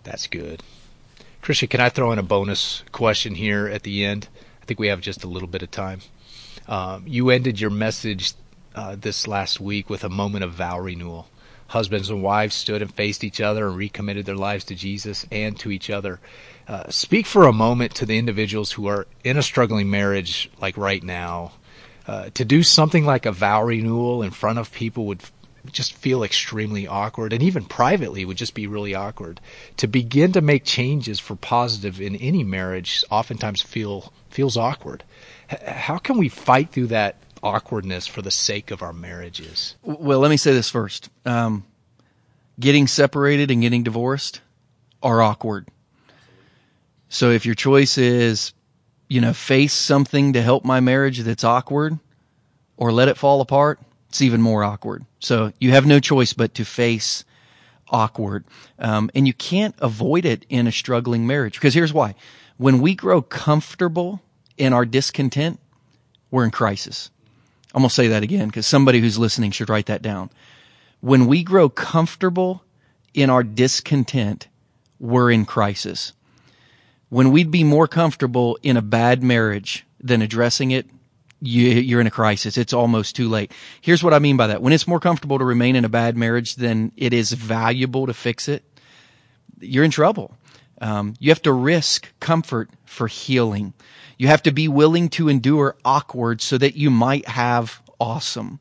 That's 0.03 0.27
good. 0.27 0.61
Christian, 1.41 1.67
can 1.67 1.81
I 1.81 1.89
throw 1.89 2.11
in 2.11 2.19
a 2.19 2.23
bonus 2.23 2.83
question 2.91 3.35
here 3.35 3.67
at 3.67 3.83
the 3.83 4.05
end? 4.05 4.27
I 4.61 4.65
think 4.65 4.79
we 4.79 4.87
have 4.87 5.01
just 5.01 5.23
a 5.23 5.27
little 5.27 5.47
bit 5.47 5.63
of 5.63 5.71
time. 5.71 5.99
Um, 6.67 7.03
you 7.05 7.29
ended 7.29 7.59
your 7.59 7.69
message 7.69 8.33
uh, 8.75 8.95
this 8.95 9.27
last 9.27 9.59
week 9.59 9.89
with 9.89 10.03
a 10.03 10.09
moment 10.09 10.43
of 10.43 10.53
vow 10.53 10.79
renewal. 10.79 11.27
Husbands 11.67 12.09
and 12.09 12.21
wives 12.21 12.55
stood 12.55 12.81
and 12.81 12.93
faced 12.93 13.23
each 13.23 13.41
other 13.41 13.67
and 13.67 13.75
recommitted 13.75 14.25
their 14.25 14.35
lives 14.35 14.63
to 14.65 14.75
Jesus 14.75 15.25
and 15.31 15.57
to 15.59 15.71
each 15.71 15.89
other. 15.89 16.19
Uh, 16.67 16.89
speak 16.89 17.25
for 17.25 17.45
a 17.45 17.53
moment 17.53 17.95
to 17.95 18.05
the 18.05 18.17
individuals 18.17 18.73
who 18.73 18.87
are 18.87 19.07
in 19.23 19.37
a 19.37 19.43
struggling 19.43 19.89
marriage, 19.89 20.49
like 20.61 20.77
right 20.77 21.03
now, 21.03 21.53
uh, 22.07 22.29
to 22.33 22.45
do 22.45 22.63
something 22.63 23.05
like 23.05 23.25
a 23.25 23.31
vow 23.31 23.63
renewal 23.63 24.21
in 24.21 24.31
front 24.31 24.59
of 24.59 24.71
people 24.71 25.05
would 25.05 25.21
just 25.71 25.93
feel 25.93 26.23
extremely 26.23 26.87
awkward 26.87 27.31
and 27.31 27.41
even 27.41 27.63
privately 27.63 28.25
would 28.25 28.37
just 28.37 28.53
be 28.53 28.67
really 28.67 28.93
awkward. 28.93 29.39
To 29.77 29.87
begin 29.87 30.33
to 30.33 30.41
make 30.41 30.65
changes 30.65 31.19
for 31.19 31.35
positive 31.35 32.01
in 32.01 32.15
any 32.17 32.43
marriage 32.43 33.03
oftentimes 33.09 33.61
feel 33.61 34.11
feels 34.29 34.57
awkward. 34.57 35.03
H- 35.49 35.61
how 35.61 35.97
can 35.97 36.17
we 36.17 36.27
fight 36.27 36.71
through 36.71 36.87
that 36.87 37.15
awkwardness 37.41 38.07
for 38.07 38.21
the 38.21 38.31
sake 38.31 38.71
of 38.71 38.81
our 38.81 38.93
marriages? 38.93 39.75
Well 39.83 40.19
let 40.19 40.29
me 40.29 40.37
say 40.37 40.53
this 40.53 40.69
first. 40.69 41.09
Um, 41.25 41.63
getting 42.59 42.87
separated 42.87 43.49
and 43.49 43.61
getting 43.61 43.83
divorced 43.83 44.41
are 45.01 45.21
awkward. 45.21 45.67
So 47.07 47.29
if 47.29 47.45
your 47.45 47.55
choice 47.55 47.97
is 47.97 48.53
you 49.13 49.21
know, 49.21 49.31
face 49.31 49.73
something 49.73 50.33
to 50.33 50.41
help 50.41 50.65
my 50.65 50.79
marriage 50.79 51.19
that's 51.19 51.43
awkward 51.43 51.99
or 52.77 52.91
let 52.91 53.07
it 53.07 53.15
fall 53.15 53.41
apart, 53.41 53.79
it's 54.09 54.23
even 54.23 54.41
more 54.41 54.63
awkward. 54.63 55.05
So 55.19 55.53
you 55.59 55.69
have 55.69 55.85
no 55.85 55.99
choice 55.99 56.33
but 56.33 56.55
to 56.55 56.65
face 56.65 57.23
awkward. 57.89 58.43
Um, 58.79 59.11
and 59.13 59.27
you 59.27 59.33
can't 59.33 59.75
avoid 59.77 60.25
it 60.25 60.47
in 60.49 60.65
a 60.65 60.71
struggling 60.71 61.27
marriage 61.27 61.53
because 61.53 61.75
here's 61.75 61.93
why. 61.93 62.15
When 62.57 62.81
we 62.81 62.95
grow 62.95 63.21
comfortable 63.21 64.19
in 64.57 64.73
our 64.73 64.83
discontent, 64.83 65.59
we're 66.31 66.45
in 66.45 66.49
crisis. 66.49 67.11
I'm 67.75 67.83
going 67.83 67.89
to 67.89 67.93
say 67.93 68.07
that 68.07 68.23
again 68.23 68.47
because 68.47 68.65
somebody 68.65 68.99
who's 68.99 69.19
listening 69.19 69.51
should 69.51 69.69
write 69.69 69.85
that 69.85 70.01
down. 70.01 70.31
When 71.01 71.27
we 71.27 71.43
grow 71.43 71.69
comfortable 71.69 72.63
in 73.13 73.29
our 73.29 73.43
discontent, 73.43 74.47
we're 74.99 75.29
in 75.29 75.45
crisis 75.45 76.13
when 77.13 77.31
we'd 77.31 77.51
be 77.51 77.63
more 77.63 77.87
comfortable 77.87 78.57
in 78.63 78.75
a 78.75 78.81
bad 78.81 79.21
marriage 79.21 79.85
than 79.99 80.23
addressing 80.23 80.71
it, 80.71 80.87
you, 81.39 81.95
are 81.95 82.01
in 82.01 82.07
a 82.07 82.11
crisis. 82.11 82.57
It's 82.57 82.73
almost 82.73 83.15
too 83.15 83.29
late. 83.29 83.51
Here's 83.81 84.03
what 84.03 84.15
I 84.15 84.19
mean 84.19 84.35
by 84.35 84.47
that. 84.47 84.63
When 84.63 84.73
it's 84.73 84.87
more 84.87 84.99
comfortable 84.99 85.37
to 85.37 85.45
remain 85.45 85.75
in 85.75 85.85
a 85.85 85.89
bad 85.89 86.17
marriage 86.17 86.55
than 86.55 86.91
it 86.97 87.13
is 87.13 87.31
valuable 87.31 88.07
to 88.07 88.15
fix 88.15 88.49
it, 88.49 88.63
you're 89.59 89.83
in 89.83 89.91
trouble. 89.91 90.35
Um, 90.81 91.13
you 91.19 91.29
have 91.29 91.43
to 91.43 91.53
risk 91.53 92.11
comfort 92.19 92.71
for 92.83 93.07
healing. 93.07 93.73
You 94.17 94.27
have 94.29 94.41
to 94.41 94.51
be 94.51 94.67
willing 94.67 95.07
to 95.09 95.29
endure 95.29 95.75
awkward 95.85 96.41
so 96.41 96.57
that 96.57 96.75
you 96.75 96.89
might 96.89 97.27
have 97.27 97.83
awesome. 97.99 98.59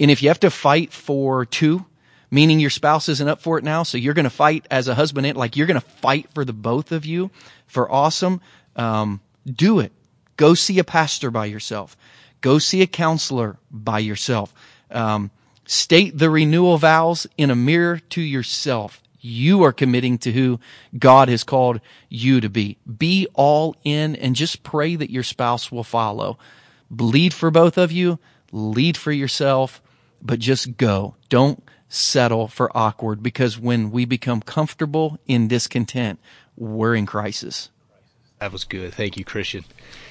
And 0.00 0.10
if 0.10 0.24
you 0.24 0.28
have 0.28 0.40
to 0.40 0.50
fight 0.50 0.92
for 0.92 1.46
two, 1.46 1.86
meaning 2.32 2.58
your 2.58 2.70
spouse 2.70 3.10
isn't 3.10 3.28
up 3.28 3.42
for 3.42 3.58
it 3.58 3.64
now, 3.64 3.82
so 3.82 3.98
you're 3.98 4.14
going 4.14 4.24
to 4.24 4.30
fight 4.30 4.66
as 4.70 4.88
a 4.88 4.94
husband, 4.94 5.26
and 5.26 5.36
like 5.36 5.54
you're 5.54 5.66
going 5.66 5.78
to 5.78 5.86
fight 5.86 6.28
for 6.32 6.44
the 6.44 6.52
both 6.54 6.90
of 6.90 7.04
you 7.04 7.30
for 7.66 7.92
awesome, 7.92 8.40
um, 8.74 9.20
do 9.46 9.78
it. 9.78 9.92
Go 10.38 10.54
see 10.54 10.78
a 10.78 10.84
pastor 10.84 11.30
by 11.30 11.44
yourself. 11.44 11.94
Go 12.40 12.58
see 12.58 12.80
a 12.80 12.86
counselor 12.86 13.58
by 13.70 13.98
yourself. 13.98 14.52
Um, 14.90 15.30
state 15.66 16.16
the 16.18 16.30
renewal 16.30 16.78
vows 16.78 17.26
in 17.36 17.50
a 17.50 17.54
mirror 17.54 17.98
to 17.98 18.22
yourself. 18.22 19.02
You 19.20 19.62
are 19.62 19.72
committing 19.72 20.16
to 20.18 20.32
who 20.32 20.58
God 20.98 21.28
has 21.28 21.44
called 21.44 21.80
you 22.08 22.40
to 22.40 22.48
be. 22.48 22.78
Be 22.98 23.28
all 23.34 23.76
in 23.84 24.16
and 24.16 24.34
just 24.34 24.62
pray 24.62 24.96
that 24.96 25.10
your 25.10 25.22
spouse 25.22 25.70
will 25.70 25.84
follow. 25.84 26.38
Bleed 26.90 27.34
for 27.34 27.50
both 27.50 27.76
of 27.76 27.92
you, 27.92 28.18
lead 28.50 28.96
for 28.96 29.12
yourself, 29.12 29.82
but 30.22 30.38
just 30.38 30.78
go. 30.78 31.14
Don't 31.28 31.62
settle 31.92 32.48
for 32.48 32.74
awkward 32.76 33.22
because 33.22 33.58
when 33.58 33.90
we 33.90 34.04
become 34.06 34.40
comfortable 34.40 35.18
in 35.26 35.46
discontent, 35.46 36.18
we're 36.56 36.94
in 36.94 37.04
crisis. 37.04 37.68
That 38.40 38.50
was 38.50 38.64
good. 38.64 38.92
Thank 38.92 39.16
you, 39.16 39.24
Christian. 39.24 39.64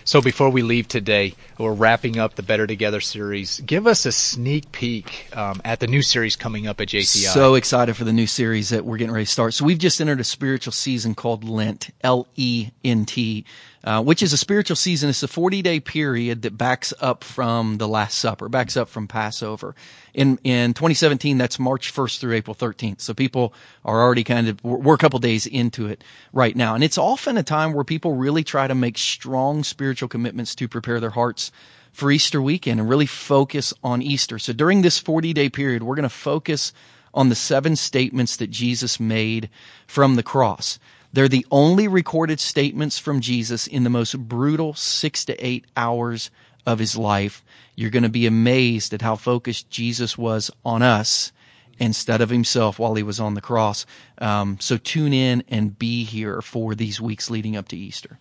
So 0.06 0.22
before 0.22 0.50
we 0.50 0.62
leave 0.62 0.88
today, 0.88 1.34
we're 1.58 1.74
wrapping 1.74 2.18
up 2.18 2.36
the 2.36 2.44
Better 2.44 2.66
Together 2.66 3.02
series. 3.02 3.60
Give 3.60 3.88
us 3.88 4.06
a 4.06 4.12
sneak 4.14 4.72
peek 4.72 5.28
um, 5.36 5.60
at 5.66 5.82
the 5.82 5.88
new 5.88 6.02
series 6.02 6.38
coming 6.38 6.66
up 6.66 6.80
at 6.80 6.88
JCI. 6.88 7.34
So 7.34 7.56
excited 7.56 7.98
for 7.98 8.06
the 8.06 8.14
new 8.14 8.28
series 8.28 8.70
that 8.70 8.86
we're 8.86 8.98
getting 8.98 9.14
ready 9.14 9.26
to 9.26 9.32
start. 9.32 9.54
So 9.54 9.66
we've 9.66 9.78
just 9.78 10.00
entered 10.00 10.22
a 10.22 10.24
spiritual 10.24 10.72
season 10.72 11.14
called 11.14 11.44
Lent, 11.44 11.90
L-E-N-T 12.04 13.46
uh, 13.84 14.02
which 14.04 14.22
is 14.22 14.34
a 14.34 14.38
spiritual 14.38 14.76
season. 14.76 15.10
It's 15.10 15.24
a 15.24 15.28
40 15.28 15.62
day 15.62 15.80
period 15.80 16.44
that 16.44 16.58
backs 16.58 16.94
up 17.00 17.24
from 17.24 17.78
the 17.78 17.88
Last 17.88 18.18
Supper, 18.18 18.50
backs 18.50 18.78
up 18.78 18.90
from 18.90 19.08
Passover. 19.08 19.76
In, 20.14 20.38
in 20.44 20.74
2017, 20.74 21.38
that's 21.38 21.58
March 21.58 21.94
1st 21.94 22.20
through 22.20 22.34
April 22.34 22.56
13th. 22.56 23.02
So 23.02 23.14
people 23.14 23.54
are 23.84 24.02
already 24.02 24.24
kind 24.24 24.48
of, 24.48 24.64
we're 24.64 24.96
a 24.96 25.00
couple 25.00 25.20
days 25.20 25.48
into 25.48 25.88
it 25.88 26.04
right 26.34 26.56
now. 26.56 26.76
And 26.76 26.84
it's 26.84 26.98
often 26.98 27.38
a 27.38 27.44
time 27.44 27.74
where 27.74 27.84
people 27.84 28.16
really 28.16 28.44
try 28.44 28.68
to 28.68 28.76
make 28.76 28.98
strong 28.98 29.64
spiritual 29.64 30.10
commitments 30.10 30.54
to 30.56 30.68
prepare 30.68 31.00
their 31.00 31.10
hearts 31.10 31.52
for 31.92 32.12
Easter 32.12 32.42
weekend 32.42 32.80
and 32.80 32.90
really 32.90 33.06
focus 33.06 33.74
on 33.84 34.02
Easter. 34.02 34.40
So 34.40 34.54
during 34.54 34.82
this 34.82 35.00
40 35.00 35.34
day 35.34 35.50
period, 35.50 35.84
we're 35.84 35.96
going 35.96 36.04
to 36.04 36.10
focus 36.10 36.74
on 37.14 37.30
the 37.30 37.36
seven 37.36 37.76
statements 37.76 38.38
that 38.38 38.50
Jesus 38.50 39.00
made 39.00 39.50
from 39.88 40.16
the 40.16 40.24
cross. 40.24 40.80
They're 41.14 41.28
the 41.28 41.46
only 41.52 41.88
recorded 41.88 42.40
statements 42.40 42.98
from 42.98 43.22
Jesus 43.22 43.68
in 43.68 43.84
the 43.84 43.90
most 43.90 44.18
brutal 44.18 44.74
six 44.74 45.26
to 45.26 45.46
eight 45.46 45.66
hours 45.76 46.32
of 46.66 46.80
his 46.80 46.96
life. 46.96 47.44
You're 47.76 47.90
going 47.90 48.04
to 48.04 48.10
be 48.10 48.28
amazed 48.28 48.94
at 48.94 49.02
how 49.02 49.16
focused 49.16 49.70
Jesus 49.70 50.18
was 50.18 50.52
on 50.64 50.82
us 50.82 51.32
instead 51.80 52.22
of 52.22 52.30
himself 52.30 52.78
while 52.78 52.96
he 52.96 53.04
was 53.04 53.20
on 53.20 53.34
the 53.34 53.42
cross. 53.42 53.86
Um, 54.20 54.58
so 54.60 54.78
tune 54.78 55.14
in 55.14 55.44
and 55.48 55.78
be 55.78 56.04
here 56.04 56.42
for 56.42 56.76
these 56.76 57.02
weeks 57.02 57.30
leading 57.30 57.58
up 57.58 57.68
to 57.70 57.78
Easter. 57.78 58.20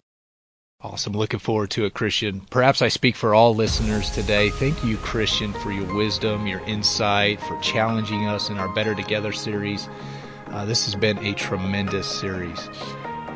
Awesome. 0.82 1.12
Looking 1.12 1.40
forward 1.40 1.68
to 1.72 1.84
it, 1.84 1.92
Christian. 1.92 2.40
Perhaps 2.40 2.80
I 2.80 2.88
speak 2.88 3.14
for 3.14 3.34
all 3.34 3.54
listeners 3.54 4.10
today. 4.10 4.48
Thank 4.48 4.82
you, 4.82 4.96
Christian, 4.96 5.52
for 5.52 5.70
your 5.70 5.94
wisdom, 5.94 6.46
your 6.46 6.60
insight, 6.60 7.38
for 7.42 7.60
challenging 7.60 8.26
us 8.26 8.48
in 8.48 8.56
our 8.56 8.68
Better 8.68 8.94
Together 8.94 9.30
series. 9.30 9.90
Uh, 10.52 10.64
this 10.64 10.84
has 10.84 10.94
been 10.94 11.18
a 11.24 11.32
tremendous 11.34 12.06
series. 12.06 12.68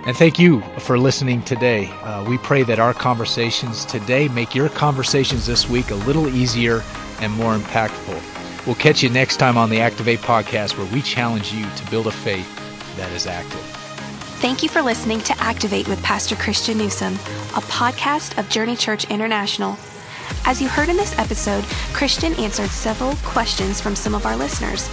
And 0.07 0.17
thank 0.17 0.39
you 0.39 0.61
for 0.81 0.99
listening 0.99 1.43
today. 1.43 1.87
Uh, 2.03 2.25
we 2.29 2.37
pray 2.39 2.63
that 2.65 2.79
our 2.79 2.93
conversations 2.93 3.85
today 3.85 4.29
make 4.29 4.55
your 4.55 4.69
conversations 4.69 5.47
this 5.47 5.69
week 5.69 5.91
a 5.91 5.95
little 5.95 6.29
easier 6.29 6.83
and 7.21 7.33
more 7.33 7.57
impactful. 7.57 8.67
We'll 8.67 8.75
catch 8.75 9.03
you 9.03 9.09
next 9.09 9.37
time 9.37 9.57
on 9.57 9.71
the 9.71 9.81
Activate 9.81 10.21
podcast 10.21 10.77
where 10.77 10.93
we 10.93 11.03
challenge 11.03 11.53
you 11.53 11.65
to 11.65 11.91
build 11.91 12.07
a 12.07 12.13
faith 12.13 12.49
that 12.97 13.13
is 13.13 13.27
active. 13.27 13.61
Thank 14.41 14.63
you 14.63 14.69
for 14.69 14.83
listening 14.83 15.21
to 15.23 15.35
Activate 15.41 15.89
with 15.89 16.03
Pastor 16.03 16.37
Christian 16.37 16.77
Newsom, 16.77 17.15
a 17.15 17.63
podcast 17.63 18.37
of 18.39 18.51
Journey 18.51 18.77
Church 18.77 19.09
International. 19.11 19.79
As 20.45 20.61
you 20.61 20.69
heard 20.69 20.89
in 20.89 20.97
this 20.97 21.19
episode, 21.19 21.65
Christian 21.95 22.35
answered 22.35 22.69
several 22.69 23.15
questions 23.23 23.81
from 23.81 23.97
some 23.97 24.15
of 24.15 24.27
our 24.27 24.37
listeners. 24.37 24.89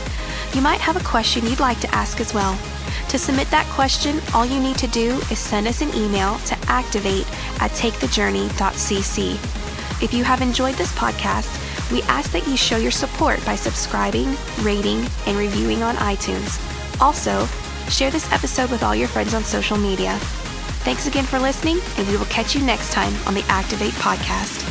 You 0.54 0.62
might 0.62 0.82
have 0.82 0.98
a 0.98 1.04
question 1.04 1.46
you'd 1.46 1.60
like 1.60 1.80
to 1.80 1.96
ask 1.96 2.20
as 2.20 2.34
well. 2.34 2.58
To 3.10 3.18
submit 3.18 3.50
that 3.52 3.66
question, 3.68 4.20
all 4.34 4.46
you 4.46 4.60
need 4.60 4.78
to 4.78 4.88
do 4.88 5.18
is 5.32 5.40
send 5.40 5.68
us 5.68 5.82
an 5.82 5.94
email 5.96 6.38
to 6.40 6.58
activate 6.68 7.26
at 7.62 7.72
takethejourney.cc. 7.72 9.34
If 10.04 10.14
you 10.14 10.24
have 10.24 10.42
enjoyed 10.42 10.76
this 10.76 10.94
podcast, 10.94 11.50
we 11.92 12.02
ask 12.04 12.32
that 12.32 12.48
you 12.48 12.58
show 12.58 12.78
your 12.78 12.92
support 12.92 13.44
by 13.46 13.56
subscribing, 13.56 14.36
rating, 14.62 15.06
and 15.26 15.38
reviewing 15.38 15.84
on 15.84 15.96
iTunes. 15.96 16.60
Also, 17.02 17.46
share 17.90 18.12
this 18.12 18.32
episode 18.32 18.72
with 18.72 18.84
all 18.84 18.96
your 18.96 19.08
friends 19.08 19.34
on 19.34 19.44
social 19.44 19.78
media. 19.78 20.18
Thanks 20.84 21.08
again 21.08 21.26
for 21.26 21.38
listening, 21.40 21.80
and 21.98 22.08
we 22.08 22.18
will 22.18 22.26
catch 22.26 22.56
you 22.56 22.62
next 22.62 22.92
time 22.92 23.14
on 23.28 23.34
the 23.34 23.44
Activate 23.48 23.94
podcast. 23.94 24.71